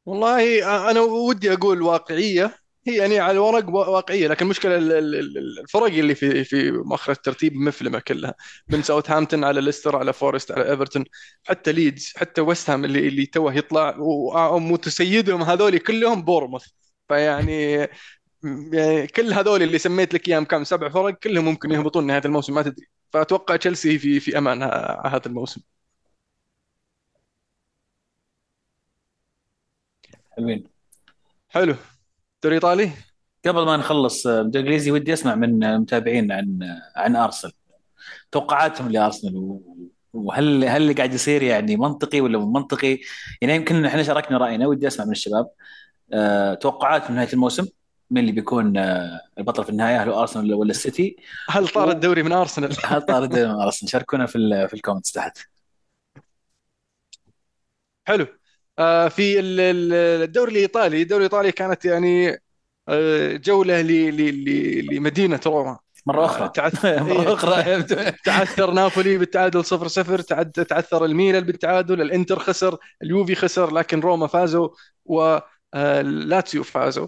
[0.07, 2.55] والله أنا ودي أقول واقعية
[2.87, 8.35] هي يعني على الورق واقعية لكن المشكلة الفرق اللي في في مؤخر الترتيب مفلمة كلها
[8.69, 11.05] من ساوثهامبتون على ليستر على فورست على إيفرتون
[11.45, 16.65] حتى ليدز حتى ويست هام اللي اللي توه يطلع ومتسيدهم هذول كلهم بورنموث.
[17.09, 17.89] فيعني
[18.73, 22.55] يعني كل هذول اللي سميت لك إياهم كم سبع فرق كلهم ممكن يهبطون نهاية الموسم
[22.55, 22.87] ما تدري.
[23.13, 24.63] فأتوقع تشيلسي في في أمان
[25.07, 25.61] هذا الموسم.
[30.31, 30.65] حلوين.
[31.49, 31.75] حلو.
[32.43, 32.91] دوري إيطالي
[33.47, 36.59] قبل ما نخلص الدوري الانجليزي ودي أسمع من المتابعين عن
[36.97, 37.53] عن أرسنال
[38.33, 39.61] توقعاتهم لأرسنال
[40.13, 42.99] وهل هل اللي قاعد يصير يعني منطقي ولا مو منطقي؟
[43.43, 45.51] يعني يمكن إحنا شاركنا رأينا ودي أسمع من الشباب
[46.13, 47.67] أه توقعات من نهاية الموسم
[48.11, 48.79] مين اللي بيكون
[49.39, 51.17] البطل في النهاية هل هو أرسنال ولا السيتي؟
[51.49, 55.13] هل طار الدوري من أرسنال؟ هل طار الدوري من أرسنال؟ شاركونا في في ال comments
[55.13, 55.39] تحت.
[58.07, 58.40] حلو آه،
[59.09, 62.41] في الدوري الإيطالي الدوري الإيطالي كانت يعني
[62.89, 63.81] آه، جولة
[64.93, 65.79] لمدينة روما.
[66.07, 66.51] مرة أخرى.
[66.87, 67.83] مرة أخرى.
[68.27, 70.21] تعثر نابولي بالتعادل 0 0
[70.65, 74.69] تعثر الميلان بالتعادل الإنتر خسر اليوفي خسر لكن روما فازوا
[75.05, 75.39] و
[75.75, 77.07] آه، لاتسيو فازوا.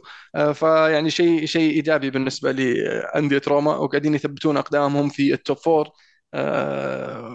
[0.54, 5.86] فيعني شيء شيء إيجابي بالنسبة لأندية روما وقاعدين يثبتون أقدامهم في ال top four.
[5.86, 5.92] آه،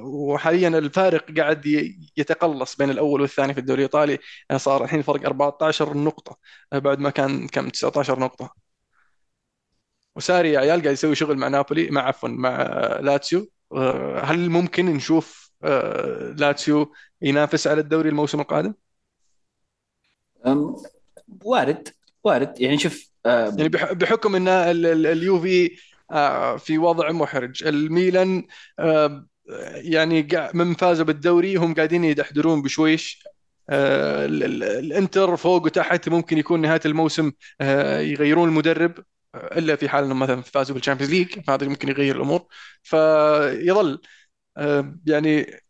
[0.04, 1.66] وحاليا الفارق قاعد
[2.18, 4.20] يتقلص بين الأول والثاني في الدوري الإيطالي.
[4.50, 6.38] يعني صار الحين فرق 14 نقطة
[6.74, 8.54] آه، بعد ما كان كم 19 نقطة.
[10.16, 12.62] وساري يا عيال قاعد يسوي شغل مع نابولي مع عفوا مع
[13.02, 13.52] لاتسيو.
[13.74, 15.52] آه، هل ممكن نشوف
[16.38, 18.74] لاتسيو ينافس على الدوري الموسم القادم؟
[21.43, 21.88] وارد
[22.24, 22.62] وارد.
[22.62, 25.70] يعني شوف يعني بحكم إن اليوفي آه،
[26.58, 27.64] في وضع محرج.
[27.64, 28.47] الميلان
[28.80, 29.28] آه،
[29.76, 33.24] يعني من فازوا بالدوري هم قاعدين يدحدرون بشويش.
[33.70, 37.32] آه، ال- ال- الانتر فوق وتحت ممكن يكون نهاية الموسم
[37.62, 38.99] آه، يغيرون المدرب
[39.36, 42.45] آه، إلا في حال إنهم مثلا فازوا بال Champions League فهذا ممكن يغير الأمور.
[42.84, 44.01] فيظل
[44.58, 45.62] آه، يعني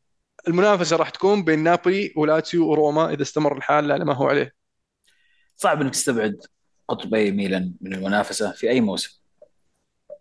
[0.48, 4.54] المنافسة راح تكون بين نابولي ولاتسيو وروما إذا استمر الحال على ما هو عليه.
[5.56, 6.38] صعب إنك تستبعد
[6.88, 9.20] قطبي ميلان من المنافسة في أي موسم.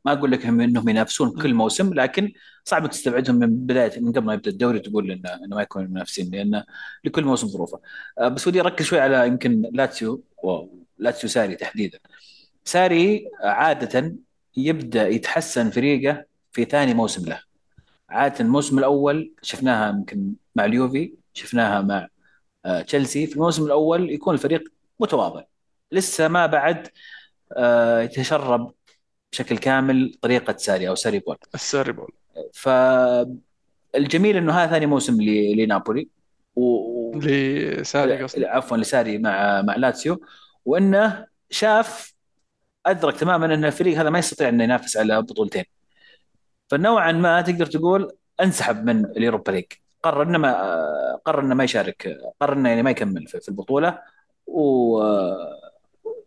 [0.07, 2.33] ما أقول لك هم إنهم ينافسون كل موسم لكن
[2.65, 6.31] صعب تستبعدهم من بداية من قبل ما يبدأ الدوري تقول انه إنه ما يكونوا منافسين
[6.31, 6.65] لأن
[7.05, 7.81] لكل موسم ظروفه.
[8.19, 11.99] آه، بس ودي أركز شوي على يمكن لاتسيو ولاتسيو ساري تحديدا.
[12.65, 14.17] ساري عادة
[14.57, 17.41] يبدأ يتحسن فريقه في ثاني موسم له.
[18.11, 22.09] عادة الموسم الأول شفناها يمكن مع اليوفي شفناها مع
[22.65, 23.27] آه، تشيلسي.
[23.27, 24.63] في الموسم الأول يكون الفريق
[25.01, 25.45] متواضع.
[25.93, 26.89] لسه ما بعد
[27.57, 28.75] آه، يتشرب
[29.33, 31.37] بشكل كامل طريقة ساري أو ساري ball.
[31.55, 32.13] الساري ball.
[32.55, 36.09] فالجميل إنه هذا ثاني موسم ل- لنابولي.
[36.57, 37.19] و...
[37.19, 40.21] لساري قصدي عفوا لساري مع مع لاتسيو.
[40.65, 42.15] وإنه شاف
[42.87, 45.65] أدرك تماما إن الفريق هذا ما يستطيع إنه ينافس على بطولتين.
[46.71, 49.65] فنوعا ما تقدر تقول انسحب من ال Europa League.
[50.03, 53.99] قرر إنه ما قرر إنه ما يشارك قرر إنه يعني ما يكمل في في البطولة.
[54.47, 54.99] و...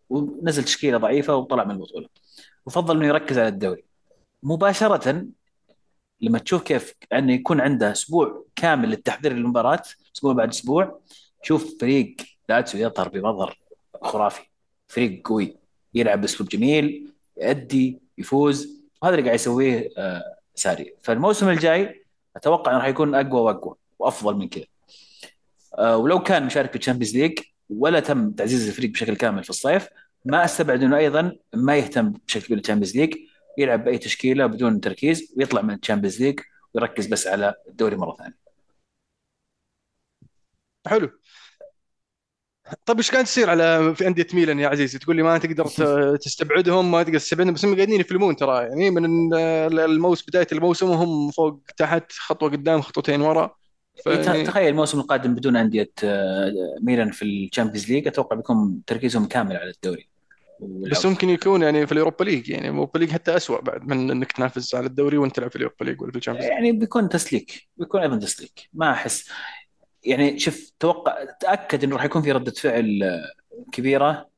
[0.09, 2.07] ونزل تشكيلة ضعيفة وطلع من البطولة.
[2.69, 3.83] وفضل إنه يركز على الدوري.
[4.43, 5.25] مباشرة
[6.21, 9.81] لما تشوف كيف انه يكون عنده أسبوع كامل للتحضير للمباراة
[10.15, 10.99] أسبوع بعد أسبوع
[11.41, 12.15] شوف فريق
[12.49, 13.59] لاتسيو يظهر بمظهر
[14.01, 14.41] خرافي.
[14.87, 15.55] فريق قوي
[15.93, 20.93] يلعب باسلوب جميل يأدي يفوز وهذا اللي قاعد يسويه آه، ساري.
[21.01, 22.05] فالموسم الجاي
[22.35, 24.65] أتوقع إنه راح يكون أقوى وأقوى وأفضل من كذا.
[25.77, 27.39] آه، ولو كان مشارك في ال Champions League
[27.69, 29.89] ولا تم تعزيز الفريق بشكل كامل في الصيف
[30.25, 33.15] ما أستبعد إنه أيضا ما يهتم بشكل كبير بال Champions League
[33.57, 36.39] يلعب بأي تشكيلة بدون تركيز ويطلع من ال Champions League
[36.73, 38.49] ويركز بس على الدوري مرة ثانية.
[40.87, 41.09] حلو
[42.85, 45.65] طيب إيش كانت تصير على في أندية ميلان يا عزيزي تقول لي ما تقدر
[46.23, 49.33] تستبعدهم ما تقدر تستبعدهم بس هم قاعدين يفلمون ترى يعني من
[49.79, 53.55] الموسم بداية الموسم وهم فوق تحت خطوة قدام خطوتين ورا
[54.03, 56.51] فيعني تخيل الموسم القادم بدون أندية آه،
[56.81, 60.08] ميلان في ال Champions League أتوقع بيكون تركيزهم كامل على الدوري.
[60.61, 63.87] بس ممكن يكون يعني في ال Europa League يعني ال Europa League حتى اسوء بعد
[63.87, 66.49] من إنك تنافس على الدوري وأنت تلعب في ال Europa League ولا في ال Champions
[66.49, 68.69] يعني بيكون تسليك بيكون أيضا تسليك.
[68.73, 69.29] ما أحس.
[70.03, 73.33] يعني شوف توقع تأكد إنه راح يكون في ردة فعل آه،
[73.71, 74.29] كبيرة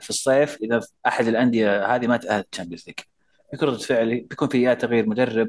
[0.00, 2.96] في الصيف إذا أحد الأندية هذه ما تاهلت Champions League.
[3.52, 5.48] بيكون ردة فعل بيكون في يا تغيير مدرب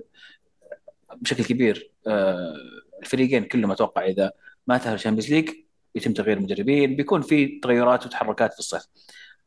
[1.16, 2.54] بشكل كبير آه،
[3.02, 4.32] الفريقين كلهم أتوقع إذا
[4.68, 5.50] ما تاهلوا Champions League
[5.96, 8.84] يتم تغيير المدربين بيكون في تغيرات وتحركات في الصيف.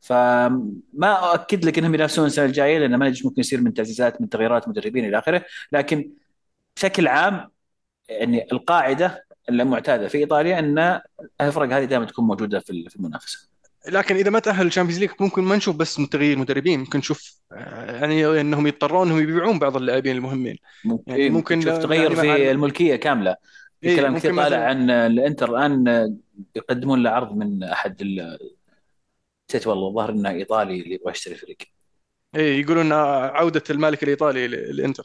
[0.03, 4.67] فما أؤكد لك إنهم ينافسون السنة الجاية لأن ما ممكن يصير من تعزيزات من تغييرات
[4.67, 5.45] مدربين إلى آخره.
[5.71, 6.09] لكن
[6.75, 7.49] بشكل عام
[8.09, 11.01] يعني القاعدة المعتاده في إيطاليا إن
[11.41, 13.49] الفرق هذه دائما تكون موجودة في المنافسة.
[13.89, 16.79] لكن إذا ما تأهل ال Champions League ممكن ما نشوف بس تغيير مدربين.
[16.79, 20.57] ممكن نشوف آه، يعني إنهم يضطرون إنهم يبيعون بعض اللاعبين المهمين.
[20.85, 23.35] ممكن يعني ممكن تشوف لا- تغير يعني في الملكية كاملة.
[23.81, 26.17] في إيه، كلام كثير طالع عن الإنتر الآن
[26.55, 28.01] يقدمون له عرض من أحد
[29.55, 31.57] نسيت والله الظاهر إنه إيطالي اللي يبغى يشتري فريق.
[32.35, 35.03] إيه يقولون عودة المالك الإيطالي للإنتر.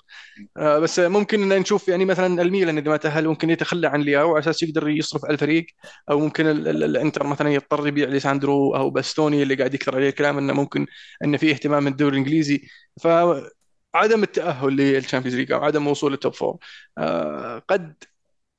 [0.56, 4.30] آه، بس ممكن إن نشوف يعني مثلا الميلان إذا ما تأهل ممكن يتخلى عن لياو
[4.30, 5.66] على أساس يقدر يصرف على الفريق.
[6.10, 10.08] أو ممكن ال- ال- الإنتر مثلا يضطر يبيع ليساندرو أو باستوني اللي قاعد يكثر عليه
[10.08, 10.86] الكلام إنه ممكن
[11.24, 12.68] إنه في اهتمام من الدوري الإنجليزي.
[13.02, 16.56] فعدم التأهل لل Champions League أو عدم وصول لل top four
[16.98, 17.94] آه، قد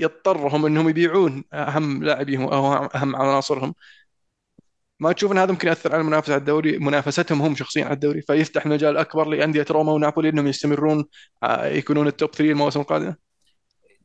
[0.02, 3.76] يضطرهم إنهم يبيعون أهم لاعبيهم أو أهم عناصرهم.
[5.00, 8.22] ما تشوف إن هذا ممكن يأثر على المنافسة على الدوري منافستهم هم شخصيا على الدوري
[8.22, 11.06] فيفتح مجال أكبر لأندية روما ونابولي إنهم يستمرون
[11.44, 13.16] آه، يكونون التوب 3 المواسم القادمه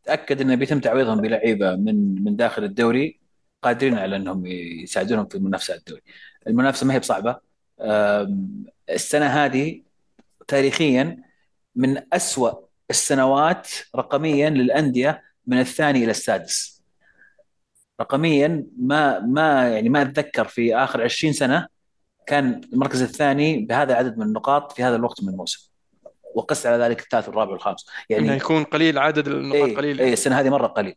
[0.05, 3.21] تأكد إنه بيتم تعويضهم بلعيبة من من داخل الدوري
[3.63, 6.03] قادرين على إنهم يساعدونهم في المنافسة على الدوري.
[6.47, 7.37] المنافسة ما هي بصعبة
[8.91, 9.83] السنة هذه
[10.49, 11.23] تاريخيا
[11.77, 12.53] من أسوأ
[12.91, 16.74] السنوات رقميا للأندية من الثاني إلى السادس.
[18.01, 21.67] رقميا ما ما يعني ما أتذكر في آخر 20 سنة
[22.27, 25.71] كان المركز الثاني بهذا العدد من النقاط في هذا الوقت من الموسم.
[26.35, 27.87] وقس على ذلك الثالث والرابع والخامس.
[28.11, 30.01] إنه يعني يكون قليل عدد النقاط اي قليل.
[30.01, 30.95] اي السنة هذه مرة قليل.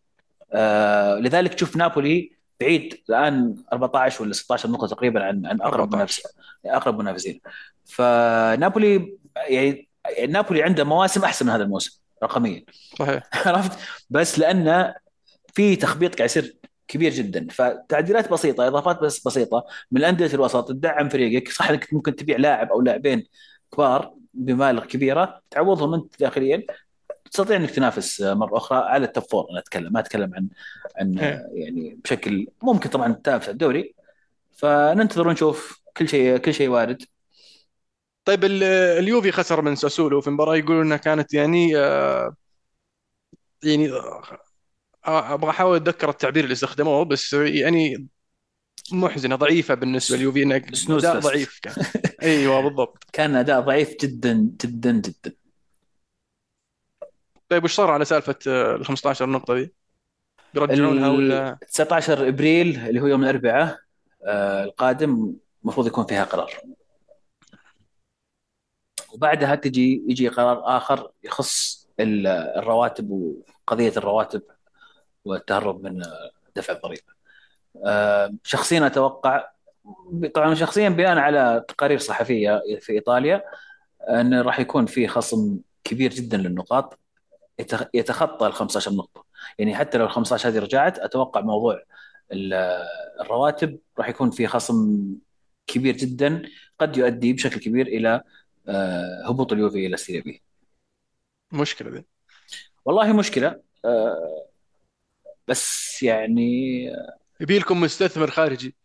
[0.54, 5.96] آه لذلك تشوف نابولي بعيد الآن 14 ولا 16 نقطة تقريبا عن عن أقرب 14.
[5.96, 6.22] منافس
[6.66, 7.42] أقرب منافسين.
[7.86, 9.18] فنابولي
[9.48, 9.88] يعني
[10.28, 12.64] نابولي عنده مواسم أحسن من هذا الموسم رقميا.
[13.00, 13.24] صحيح.
[13.48, 13.80] عرفت؟
[14.10, 14.96] بس لأنه
[15.54, 16.58] في تخبيط قاعد يصير
[16.88, 17.48] كبير جدا.
[17.52, 19.66] فتعديلات بسيطة إضافات بس بسيطة.
[19.92, 21.50] من انديه الوسط تدعم فريقك.
[21.52, 23.28] صح إنك ممكن تبيع لاعب أو لاعبين
[23.74, 25.42] كبار بمبالغ كبيرة.
[25.52, 26.64] تعوضهم أنت داخليا.
[27.32, 30.48] تستطيع إنك تنافس مرة أخرى على ال top four أنا أتكلم ما أتكلم عن
[30.98, 31.48] عن إيه.
[31.54, 33.96] يعني بشكل ممكن طبعا تنافس على الدوري.
[34.56, 35.82] فننتظر ونشوف.
[35.98, 37.04] كل شيء كل شيء وارد.
[38.26, 38.64] طيب ال-
[39.00, 42.36] اليوفي خسر من ساسولو في مباراة يقولون إنها كانت يعني آه،
[43.64, 43.90] يعني
[45.08, 48.08] أبغى أحاول أتذكر التعبير اللي استخدموه بس يعني
[48.92, 51.22] محزنة ضعيفة بالنسبة لليوفي انك سنوز أداء.
[51.22, 51.74] ضعيف كان.
[52.24, 53.04] إيوه بالضبط.
[53.14, 54.34] كان أداء ضعيف جدا
[54.66, 55.36] جدا جدا.
[57.50, 59.74] طيب وش صار على سالفة آه، ال 15 نقطة دي؟
[60.54, 63.80] بيرجعونها ولا؟ 19 إبريل اللي هو يوم الأربعاء
[64.26, 65.34] آه، القادم
[65.64, 66.54] المفروض يكون فيها قرار.
[69.14, 74.42] وبعدها تجي يجي قرار آخر يخص ال- الرواتب وقضية الرواتب.
[75.28, 76.04] والتهرب من
[76.56, 77.18] دفع الضريبة.
[77.86, 79.50] آه، شخصيا أتوقع
[80.34, 83.44] طبعا شخصيا بناء على تقارير صحفية في إيطاليا
[84.10, 87.00] أن راح يكون في خصم كبير جدا للنقاط
[87.62, 89.26] يتخ- يتخطى ال 15 نقطة.
[89.60, 91.84] يعني حتى لو ال 15 هذه رجعت أتوقع موضوع
[92.32, 92.84] ال-
[93.22, 95.08] الرواتب راح يكون في خصم
[95.68, 96.42] كبير جدا
[96.80, 98.22] قد يؤدي بشكل كبير إلى
[98.68, 100.42] آه، هبوط اليوفي إلى السيريا بي.
[101.52, 102.06] مشكلة دي.
[102.86, 104.46] والله مشكلة آه،
[105.48, 106.84] بس يعني
[107.42, 108.76] يبي لكم مستثمر خارجي.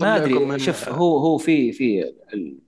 [0.00, 2.02] ما أدري شوف هو هو في في
[2.34, 2.58] ال-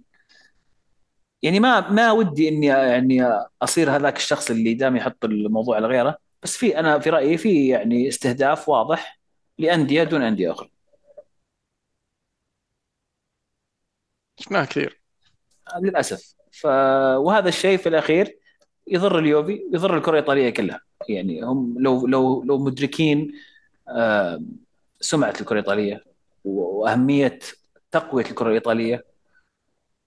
[1.43, 3.23] يعني ما ما ودي إني يعني
[3.63, 6.17] أصير هذاك الشخص اللي دام يحط الموضوع على غيره.
[6.43, 9.21] بس في أنا في رأيي في يعني استهداف واضح
[9.59, 10.71] لأندية دون أندية أخرى.
[14.41, 15.01] شفناها كثير.
[15.83, 16.35] للأسف.
[16.53, 16.67] ف
[17.17, 18.39] وهذا الشيء في الأخير.
[18.87, 20.81] يضر اليوفي يضر الكرة الإيطالية كلها.
[21.09, 23.33] يعني هم لو لو لو مدركين
[23.89, 24.43] آه،
[25.01, 26.05] سمعة الكرة الإيطالية
[26.45, 27.39] وأهمية
[27.91, 29.05] تقوية الكرة الإيطالية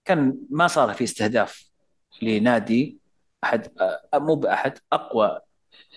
[0.05, 1.69] كان ما صار في استهداف
[2.21, 2.97] لنادي
[3.43, 3.67] أحد
[4.13, 5.39] آه، مو بأحد أقوى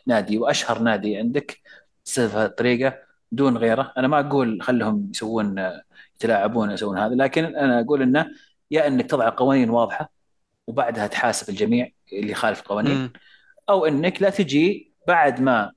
[0.07, 1.59] نادي وأشهر نادي عندك
[2.07, 2.99] استهدف هذه الطريقة
[3.33, 3.93] دون غيره.
[3.99, 5.83] أنا ما أقول خلهم يسوون آه،
[6.17, 8.27] يتلاعبون يسوون هذا لكن أنا أقول إنه
[8.71, 10.20] يا إنك تضع قوانين واضحة
[10.71, 13.13] وبعدها تحاسب الجميع اللي يخالف القوانين.
[13.69, 15.73] أو إنك لا تجي بعد ما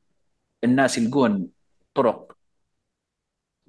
[0.63, 1.47] الناس يلقون
[1.93, 2.37] طرق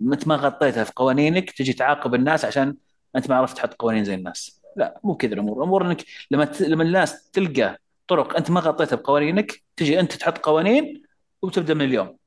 [0.01, 2.77] أنت ما غطيتها في قوانينك تجي تعاقب الناس عشان
[3.17, 4.61] أنت ما عرفت تحط قوانين زي الناس.
[4.77, 5.59] لا مو كذا الأمور.
[5.59, 6.61] الأمور إنك لما ت...
[6.61, 11.03] لما الناس تلقى طرق أنت ما غطيتها بقوانينك تجي أنت تحط قوانين
[11.43, 12.19] وتبدأ من اليوم.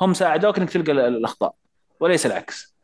[0.00, 1.54] هم ساعدوك إنك تلقى ال- الأخطاء
[2.00, 2.76] وليس العكس.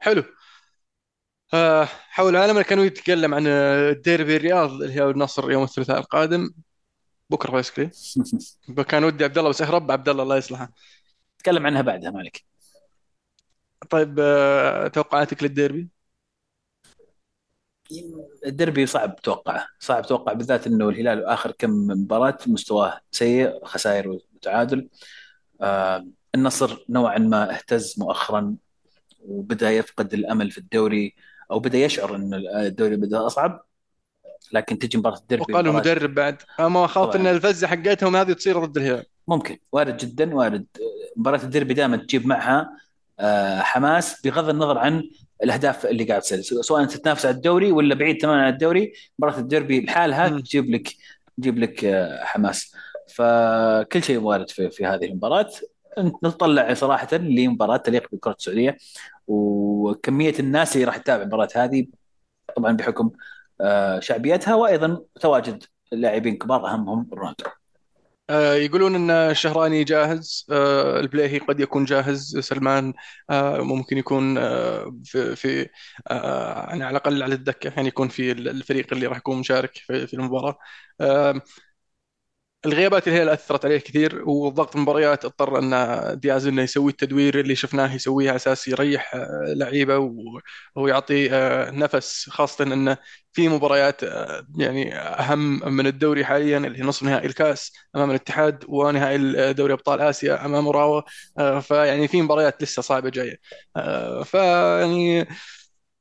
[0.00, 0.24] حلو.
[2.10, 6.50] حول العالم كانوا يتكلم عن آه، ديربي الرياض اللي هو النصر يوم الثلاثاء القادم.
[7.30, 7.90] بكرة بيسكلي
[8.88, 10.72] كان ودي عبد الله بس اهرب عبد الله الله يصلحه.
[11.38, 12.44] تكلم عنها بعدها مالك.
[13.90, 15.88] طيب آه، توقعاتك للديربي؟
[18.46, 24.88] الدربي صعب توقعه صعب توقع بالذات إنه الهلال آخر كم مباراة مستواه سيء خسائر وتعادل.
[25.60, 28.56] آه النصر نوعا ما اهتز مؤخرا
[29.20, 31.14] وبدأ يفقد الأمل في الدوري.
[31.52, 33.64] أو بدأ يشعر إن الدوري بدأ أصعب
[34.52, 36.42] لكن تجي مباراة الدربي وقال مباراة المدرب بعد.
[36.60, 37.16] أما اخاف.
[37.16, 39.04] إن الفزة حقتهم هذه تصير ضد الهلال.
[39.28, 39.58] ممكن.
[39.72, 40.66] وارد جدا وارد.
[41.16, 42.76] مباراة الدربي دائما تجيب معها
[43.20, 45.10] آه، حماس بغض النظر عن
[45.42, 46.42] الأهداف اللي قاعد تصير.
[46.42, 50.28] سواء انت تنافس على الدوري ولا بعيد تماما عن الدوري مباراة الدربي لحالها.
[50.28, 50.88] تجيب لك
[51.38, 52.74] تجيب لك آه، حماس.
[53.14, 55.50] فكل شيء وارد في, في هذه المباراة.
[55.98, 58.76] نطلع صراحة لمباراة تليق بالكره السعودية.
[59.26, 61.86] وكمية الناس اللي راح تتابع المباراة هذه
[62.56, 63.10] طبعا بحكم
[63.60, 67.44] آه، شعبيتها وأيضا تواجد لاعبين كبار أهمهم رونالدو.
[68.30, 72.92] آه، يقولون إن الشهراني جاهز آه، البليهي قد يكون جاهز سلمان
[73.58, 74.34] ممكن يكون
[75.04, 75.68] في في
[76.10, 80.58] يعني على الأقل على الدكة يعني يكون في الفريق اللي راح يكون مشارك في المباراة.
[82.66, 87.54] الغيابات اللي هي أثرت عليه كثير وضغط المباريات اضطر أن دياز إنه يسوي التدوير اللي
[87.54, 90.12] شفناه يسويه على أساس يريح آه، لعيبة
[90.76, 92.96] ويعطي آه، نفس خاصة انه
[93.32, 98.64] في مباريات آه، يعني أهم من الدوري حاليا اللي هي نصف نهائي الكاس أمام الاتحاد
[98.68, 101.02] ونهائي دوري أبطال آسيا أمام اوراوا
[101.38, 103.36] آه، فيعني في مباريات لسه صعبة جاية.
[104.24, 105.26] فيعني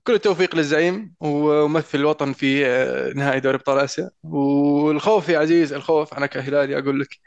[0.03, 4.11] كل التوفيق للزعيم وممثل الوطن في آه، نهائي دوري أبطال آسيا.
[4.23, 7.19] والخوف يا عزيز الخوف أنا كهلالي أقول لك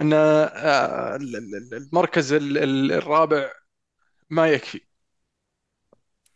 [0.00, 3.50] إن آه، ال- ال- المركز ال- ال- الرابع
[4.30, 4.80] ما يكفي.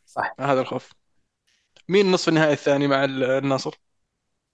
[0.07, 0.35] صح.
[0.41, 0.93] هذا الخوف.
[1.89, 3.75] مين نصف النهائي الثاني مع ال- النصر؟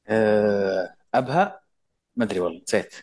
[0.09, 1.61] آه، أبها؟
[2.17, 2.95] ما أدري والله نسيت.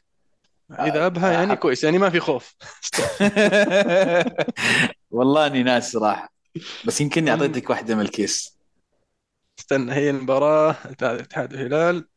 [0.71, 2.55] إذا أبها يعني كويس يعني ما في خوف.
[5.11, 6.36] والله أني ناسي صراحة.
[6.85, 8.57] بس يمكن أعطيتك واحدة من الكيس.
[9.59, 12.07] استنى هي المباراة الاتحاد الهلال.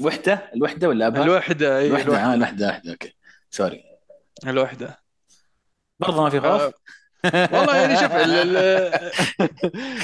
[0.00, 3.16] وحدة؟ الوحدة ولا أبها؟ الوحدة اي الوحدة آه الوحدة الوحدة okay.
[3.50, 3.84] سوري.
[4.46, 5.02] الوحدة.
[6.00, 6.72] برضه ما في خوف؟ آه،
[7.24, 9.10] والله يعني شوف ال- ال-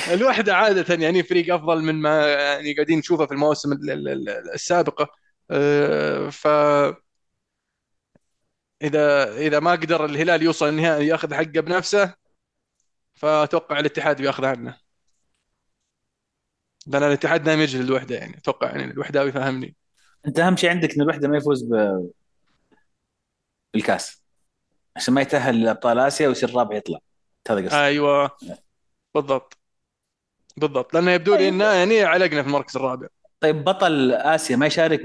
[0.14, 4.54] الوحدة عادة يعني فريق أفضل من ما يعني قاعدين نشوفه في المواسم ال- ال- ال-
[4.54, 5.08] السابقه
[5.50, 6.46] آه، ف
[8.82, 12.14] اذا إذا ما قدر الهلال يوصل النهائي ياخذ حقه بنفسه
[13.20, 14.76] فأتوقع الاتحاد بيأخذ عنه.
[16.86, 18.36] لأن الاتحاد دائما يجلد الوحده يعني.
[18.38, 19.76] أتوقع يعني الوحداوي يفهمني
[20.26, 22.10] أنت أهم شيء عندك إن الوحدة ما يفوز ب-
[23.74, 24.22] بالكاس.
[24.96, 26.98] عشان ما يتأهل لأبطال آسيا ويصير رابع يطلع.
[27.50, 27.76] هذا قصدي.
[27.76, 28.30] أيوه.
[29.14, 29.58] بالضبط.
[30.56, 30.94] بالضبط.
[30.94, 33.06] لأنه يبدو لي إنه يعني علقنا في المركز الرابع.
[33.40, 35.02] طيب بطل آسيا ما يشارك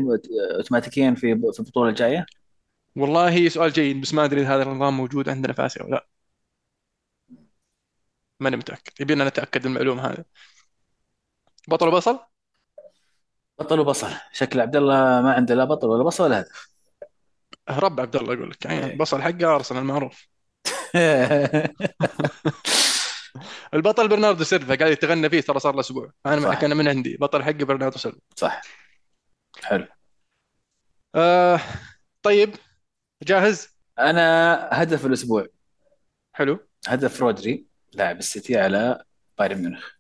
[0.56, 2.26] اوتوماتيكيا في في البطولة الجاية؟
[2.96, 6.08] والله سؤال جيد بس ما أدري إذا هذا النظام موجود عندنا في آسيا ولا لا.
[8.40, 8.94] ماني متأكد.
[9.02, 10.26] يبينا نتأكد من المعلومة هذه.
[11.68, 12.20] بطل وبصل؟
[13.60, 14.12] بطل وبصل.
[14.34, 16.70] شكل عبد الله ما عنده لا بطل ولا بصل ولا هدف
[17.70, 18.66] رب عبد الله أقول لك.
[18.66, 18.94] يعني إيه.
[18.94, 20.28] البصل حقه أرسنال معروف.
[23.74, 26.12] البطل برناردو سيلفا قاعد يتغنى فيه ترى صار له أسبوع.
[26.26, 26.48] أنا صح.
[26.48, 27.18] معك أنا من عندي.
[27.18, 28.20] بطل حقي برناردو سيلفا.
[28.36, 28.62] صح.
[29.64, 29.88] حلو.
[31.16, 31.60] آه
[32.24, 32.56] طيب.
[33.24, 33.70] جاهز؟
[34.00, 35.48] أنا هدف الأسبوع.
[36.34, 36.68] حلو.
[36.88, 37.65] هدف رودري.
[37.96, 39.04] لاعب السيتي على
[39.40, 39.92] بايرن ميونخ.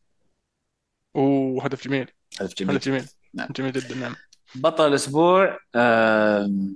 [1.13, 2.11] وهدف جميل.
[2.41, 3.05] هدف جميل هدف جميل.
[3.33, 3.47] نعم.
[3.55, 4.15] جميل جدا نعم.
[4.55, 6.75] بطل الأسبوع آم،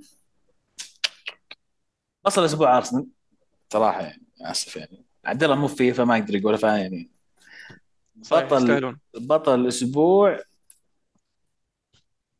[2.24, 3.06] بطل الأسبوع أرسنال
[3.72, 5.04] صراحة يعني آسف يعني.
[5.24, 7.10] عبد الله مو فيه فما يقدر يقول فا يعني.
[8.22, 9.00] صحيح بطل يستاهلون.
[9.14, 10.38] بطل الأسبوع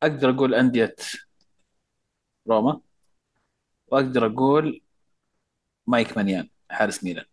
[0.03, 0.97] أقدر أقول أندية
[2.49, 2.81] روما
[3.87, 4.81] وأقدر أقول
[5.87, 7.25] مايك مانيان حارس ميلان.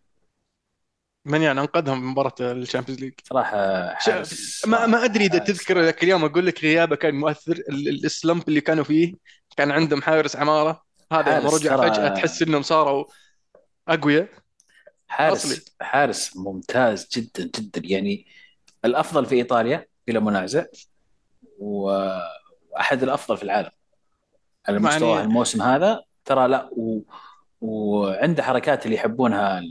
[1.28, 5.82] من يعني انقذهم من مباراة ال Champions League؟ صراحة حارس ما ما أدري إذا تذكر
[5.82, 7.52] ذاك اليوم أقول لك غيابه كان مؤثر.
[7.52, 9.14] ال- ال- ال slump اللي كانوا فيه
[9.58, 10.84] كان عندهم حارس عمارة.
[11.12, 13.06] هذا حارس رجع ترى- فجأة تحس إنهم صاروا
[13.88, 14.28] أقوياء.
[15.08, 15.62] حارس أصلي.
[15.82, 17.82] حارس ممتاز جدا جدا.
[17.84, 18.28] يعني
[18.86, 20.66] الأفضل في إيطاليا بلا منازع
[21.60, 23.70] وأحد الأفضل في العالم.
[24.68, 27.02] على يعني- مستوى الموسم هذا ترى لا و...
[27.62, 29.62] وعنده حركات اللي يحبونها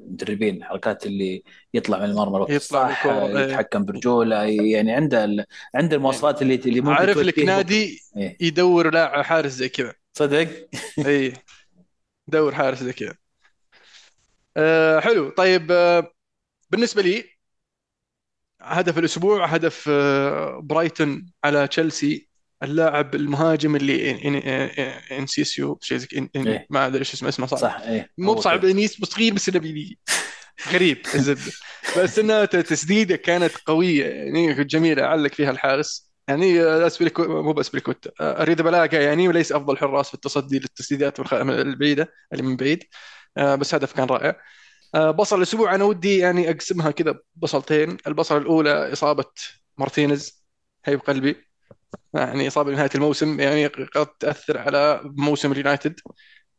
[0.00, 1.42] المدربين حركات اللي
[1.74, 3.38] يطلع من المرمى الوقت يطلع الصح إيه.
[3.38, 5.46] يتحكم برجوله يعني عنده.
[5.74, 8.36] عنده المواصفات اللي اللي ممكن عارف لك نادي إيه.
[8.40, 10.68] يدور لاعب حارس زي كذا صدق
[11.06, 11.32] اي
[12.28, 13.14] دور حارس زي كذا
[14.56, 16.12] أه حلو طيب أه
[16.70, 17.24] بالنسبة لي
[18.60, 22.28] هدف الأسبوع هدف أه برايتون على تشيلسي
[22.62, 24.10] اللاعب المهاجم اللي
[25.18, 26.66] إنسيسو شيء زي إيه.
[26.70, 28.10] ما أدري إيش اسمه اسمه صعب صح إيه.
[28.18, 28.64] مو بصعب.
[28.64, 29.98] انيس صغير بس إنه بي-
[30.72, 30.98] غريب.
[31.14, 31.52] الزبده
[31.98, 36.10] بس انها تسديدة كانت قوية يعني جميلة علق فيها الحارس.
[36.28, 42.56] يعني اسبريكو مو باسبريكوتا أريزابالاغا يعني وليس أفضل حراس في التصدي للتسديدات البعيدة اللي من
[42.56, 42.84] بعيد.
[43.36, 44.36] آه، بس هدف كان رائع.
[44.94, 47.96] آه، بصل الأسبوع أنا ودي يعني أقسمها كذا بصلتين.
[48.06, 49.24] البصلة الأولى إصابة
[49.78, 50.44] مارتينيز
[50.84, 51.45] هي بقلبي
[52.14, 56.00] يعني إصابة بنهايه الموسم يعني قد تأثر على موسم اليونايتد.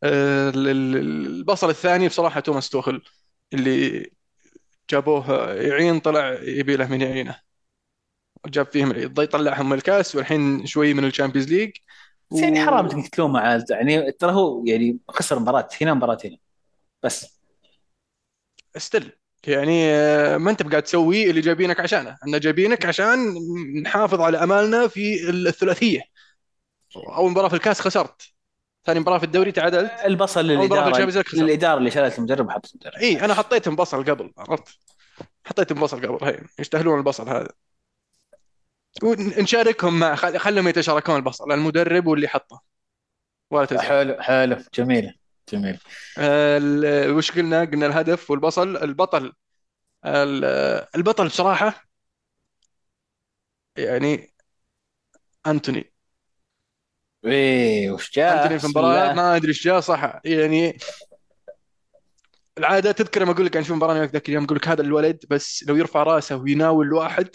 [0.02, 3.02] آه، ال- ال- البصل الثاني بصراحة توماس توخل
[3.54, 4.10] اللي
[4.90, 7.40] جابوه يعين طلع يبي له من يعينه.
[8.46, 9.24] جاب فيهم العيد.
[9.28, 11.70] طلعهم من الكاس والحين شوي من ال Champions League.
[12.30, 16.36] بس يعني حرام إنك تلومه على يعني ترى هو يعني خسر مباراة هنا مباراة هنا.
[17.02, 17.40] بس.
[18.76, 19.12] ستيل
[19.48, 22.16] يعني آه، ما انت قاعد تسوي اللي جايبينك عشانه.
[22.22, 23.34] إحنا جايبينك عشان
[23.82, 26.00] نحافظ على أمالنا في الثلاثية.
[26.96, 28.22] أول مباراة في الكاس خسرت.
[28.86, 29.92] ثاني مباراة في الدوري تعادلت.
[30.04, 31.10] البصل للإدارة.
[31.34, 32.94] للإدارة اللي شالت المدرب وحطت المدرب.
[32.94, 34.78] إي أنا حطيتهم بصل قبل عرفت؟
[35.44, 37.48] حطيتهم بصل قبل هي يستاهلون البصل هذا.
[39.02, 42.62] ونشاركهم مع خل- خلهم يتشاركون البصل المدرب واللي حطه.
[43.50, 45.17] ولا تزعل حلو حلو جميل.
[45.52, 45.78] جميل.
[46.18, 49.32] ال- وش قلنا؟ قلنا الهدف والبصل البطل.
[50.06, 50.44] ال-
[50.96, 51.84] البطل بصراحة
[53.76, 54.34] يعني
[55.46, 55.92] أنتوني.
[57.24, 59.14] إيه وش جاء؟ أنتوني في بسم المباراة الله.
[59.22, 60.20] ما أدري إيش جاء صح.
[60.24, 60.78] يعني
[62.58, 65.64] العادة تذكر لما أقول لك عن في مباراة ذاك اليوم أقول لك هذا الولد بس
[65.68, 67.28] لو يرفع رأسه ويناول واحد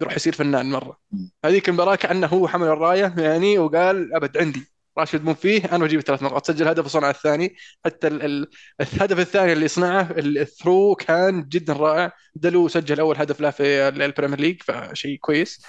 [0.00, 1.00] يروح يصير فنان مرة.
[1.44, 4.73] هذيك المباراة كأنه هو حمل الراية يعني وقال أبد عندي.
[4.98, 7.56] راشفورد مو فيه أنا بجيب ثلاث مرات سجل هدف وصنع الثاني.
[7.84, 12.12] حتى ال ال الهدف الثاني اللي صنعه ال through كان جدا رائع.
[12.34, 15.62] دالو سجل أول هدف له في ال- ال Premier League فشيء كويس.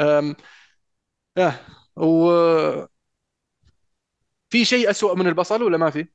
[0.00, 0.36] أم
[1.38, 1.54] آه
[1.96, 2.30] و
[4.50, 6.06] في شيء أسوأ من البصل ولا ما في؟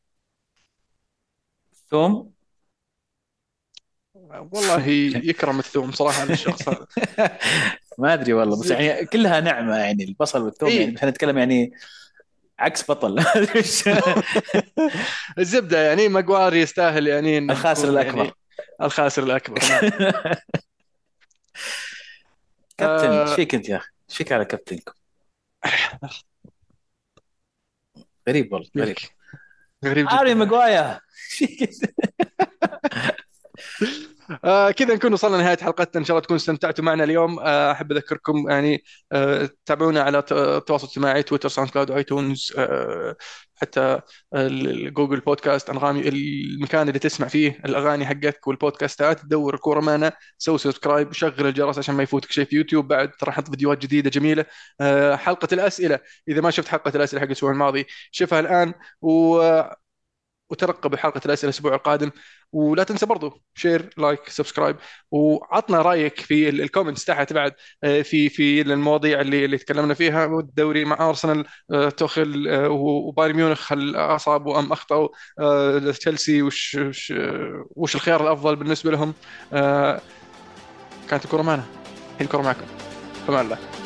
[1.90, 2.34] ثوم
[4.14, 4.88] والله
[5.30, 6.88] يكرم الثوم صراحة هذا الشخص هذا.
[8.00, 10.82] ما أدري والله بس يعني كلها نعمة يعني البصل والثوم إيه.
[10.82, 11.72] يعني إحنا نتكلم يعني
[12.60, 13.20] عكس بطل
[15.40, 18.18] الزبدة يعني ماجوار يستاهل يعني الخاسر يكون الأكبر.
[18.24, 18.32] يعني
[18.82, 19.80] الخاسر الأكبر نعم.
[22.78, 23.22] كابتن آه.
[23.24, 24.94] إيش فيك أنت يا أخي؟ إيش فيك على كابتنكم؟
[28.30, 28.96] غريب والله غريب.
[29.86, 30.40] غريب هاري جدا
[31.30, 31.90] فيك أنت؟
[34.46, 36.00] آه كذا نكون وصلنا لنهاية حلقتنا.
[36.02, 37.40] إن شاء الله تكونوا استمتعتوا معنا اليوم.
[37.40, 43.16] آه أحب أذكركم يعني آه تابعونا على التواصل الاجتماعي تويتر SoundCloud iTunes آه
[43.56, 44.00] حتى
[44.96, 49.26] Google Podcast انغامي المكان اللي تسمع فيه الأغاني حقتك والبودكاستات.
[49.26, 52.88] دور الكورة معنا سوي subscribe شغل الجرس عشان ما يفوتك شيء في يوتيوب.
[52.88, 54.46] بعد راح نحط فيديوهات جديدة جميلة.
[54.82, 56.00] آه حلقة الأسئلة.
[56.28, 58.74] إذا ما شفت حلقة الأسئلة حق الأسبوع الماضي شوفها الآن.
[59.02, 59.40] و
[60.50, 62.12] وترقب حلقة الأسئلة الأسبوع القادم.
[62.52, 64.76] ولا تنسى برضو share like subscribe
[65.12, 67.52] وعطنا رأيك في ال- ال comments تحت بعد
[67.84, 70.26] آه، في في المواضيع اللي اللي تكلمنا فيها.
[70.26, 75.08] والدوري مع ارسنال آه، توخل آه، وبايرن ميونخ هل أصابوا أم أخطأوا؟
[75.92, 76.78] تشيلسي وش
[77.76, 79.14] وش الخيار الأفضل بالنسبة لهم؟
[81.10, 81.64] كانت الكره معنا.
[82.14, 82.66] الحين الكره معكم.
[83.28, 83.79] فمان الله.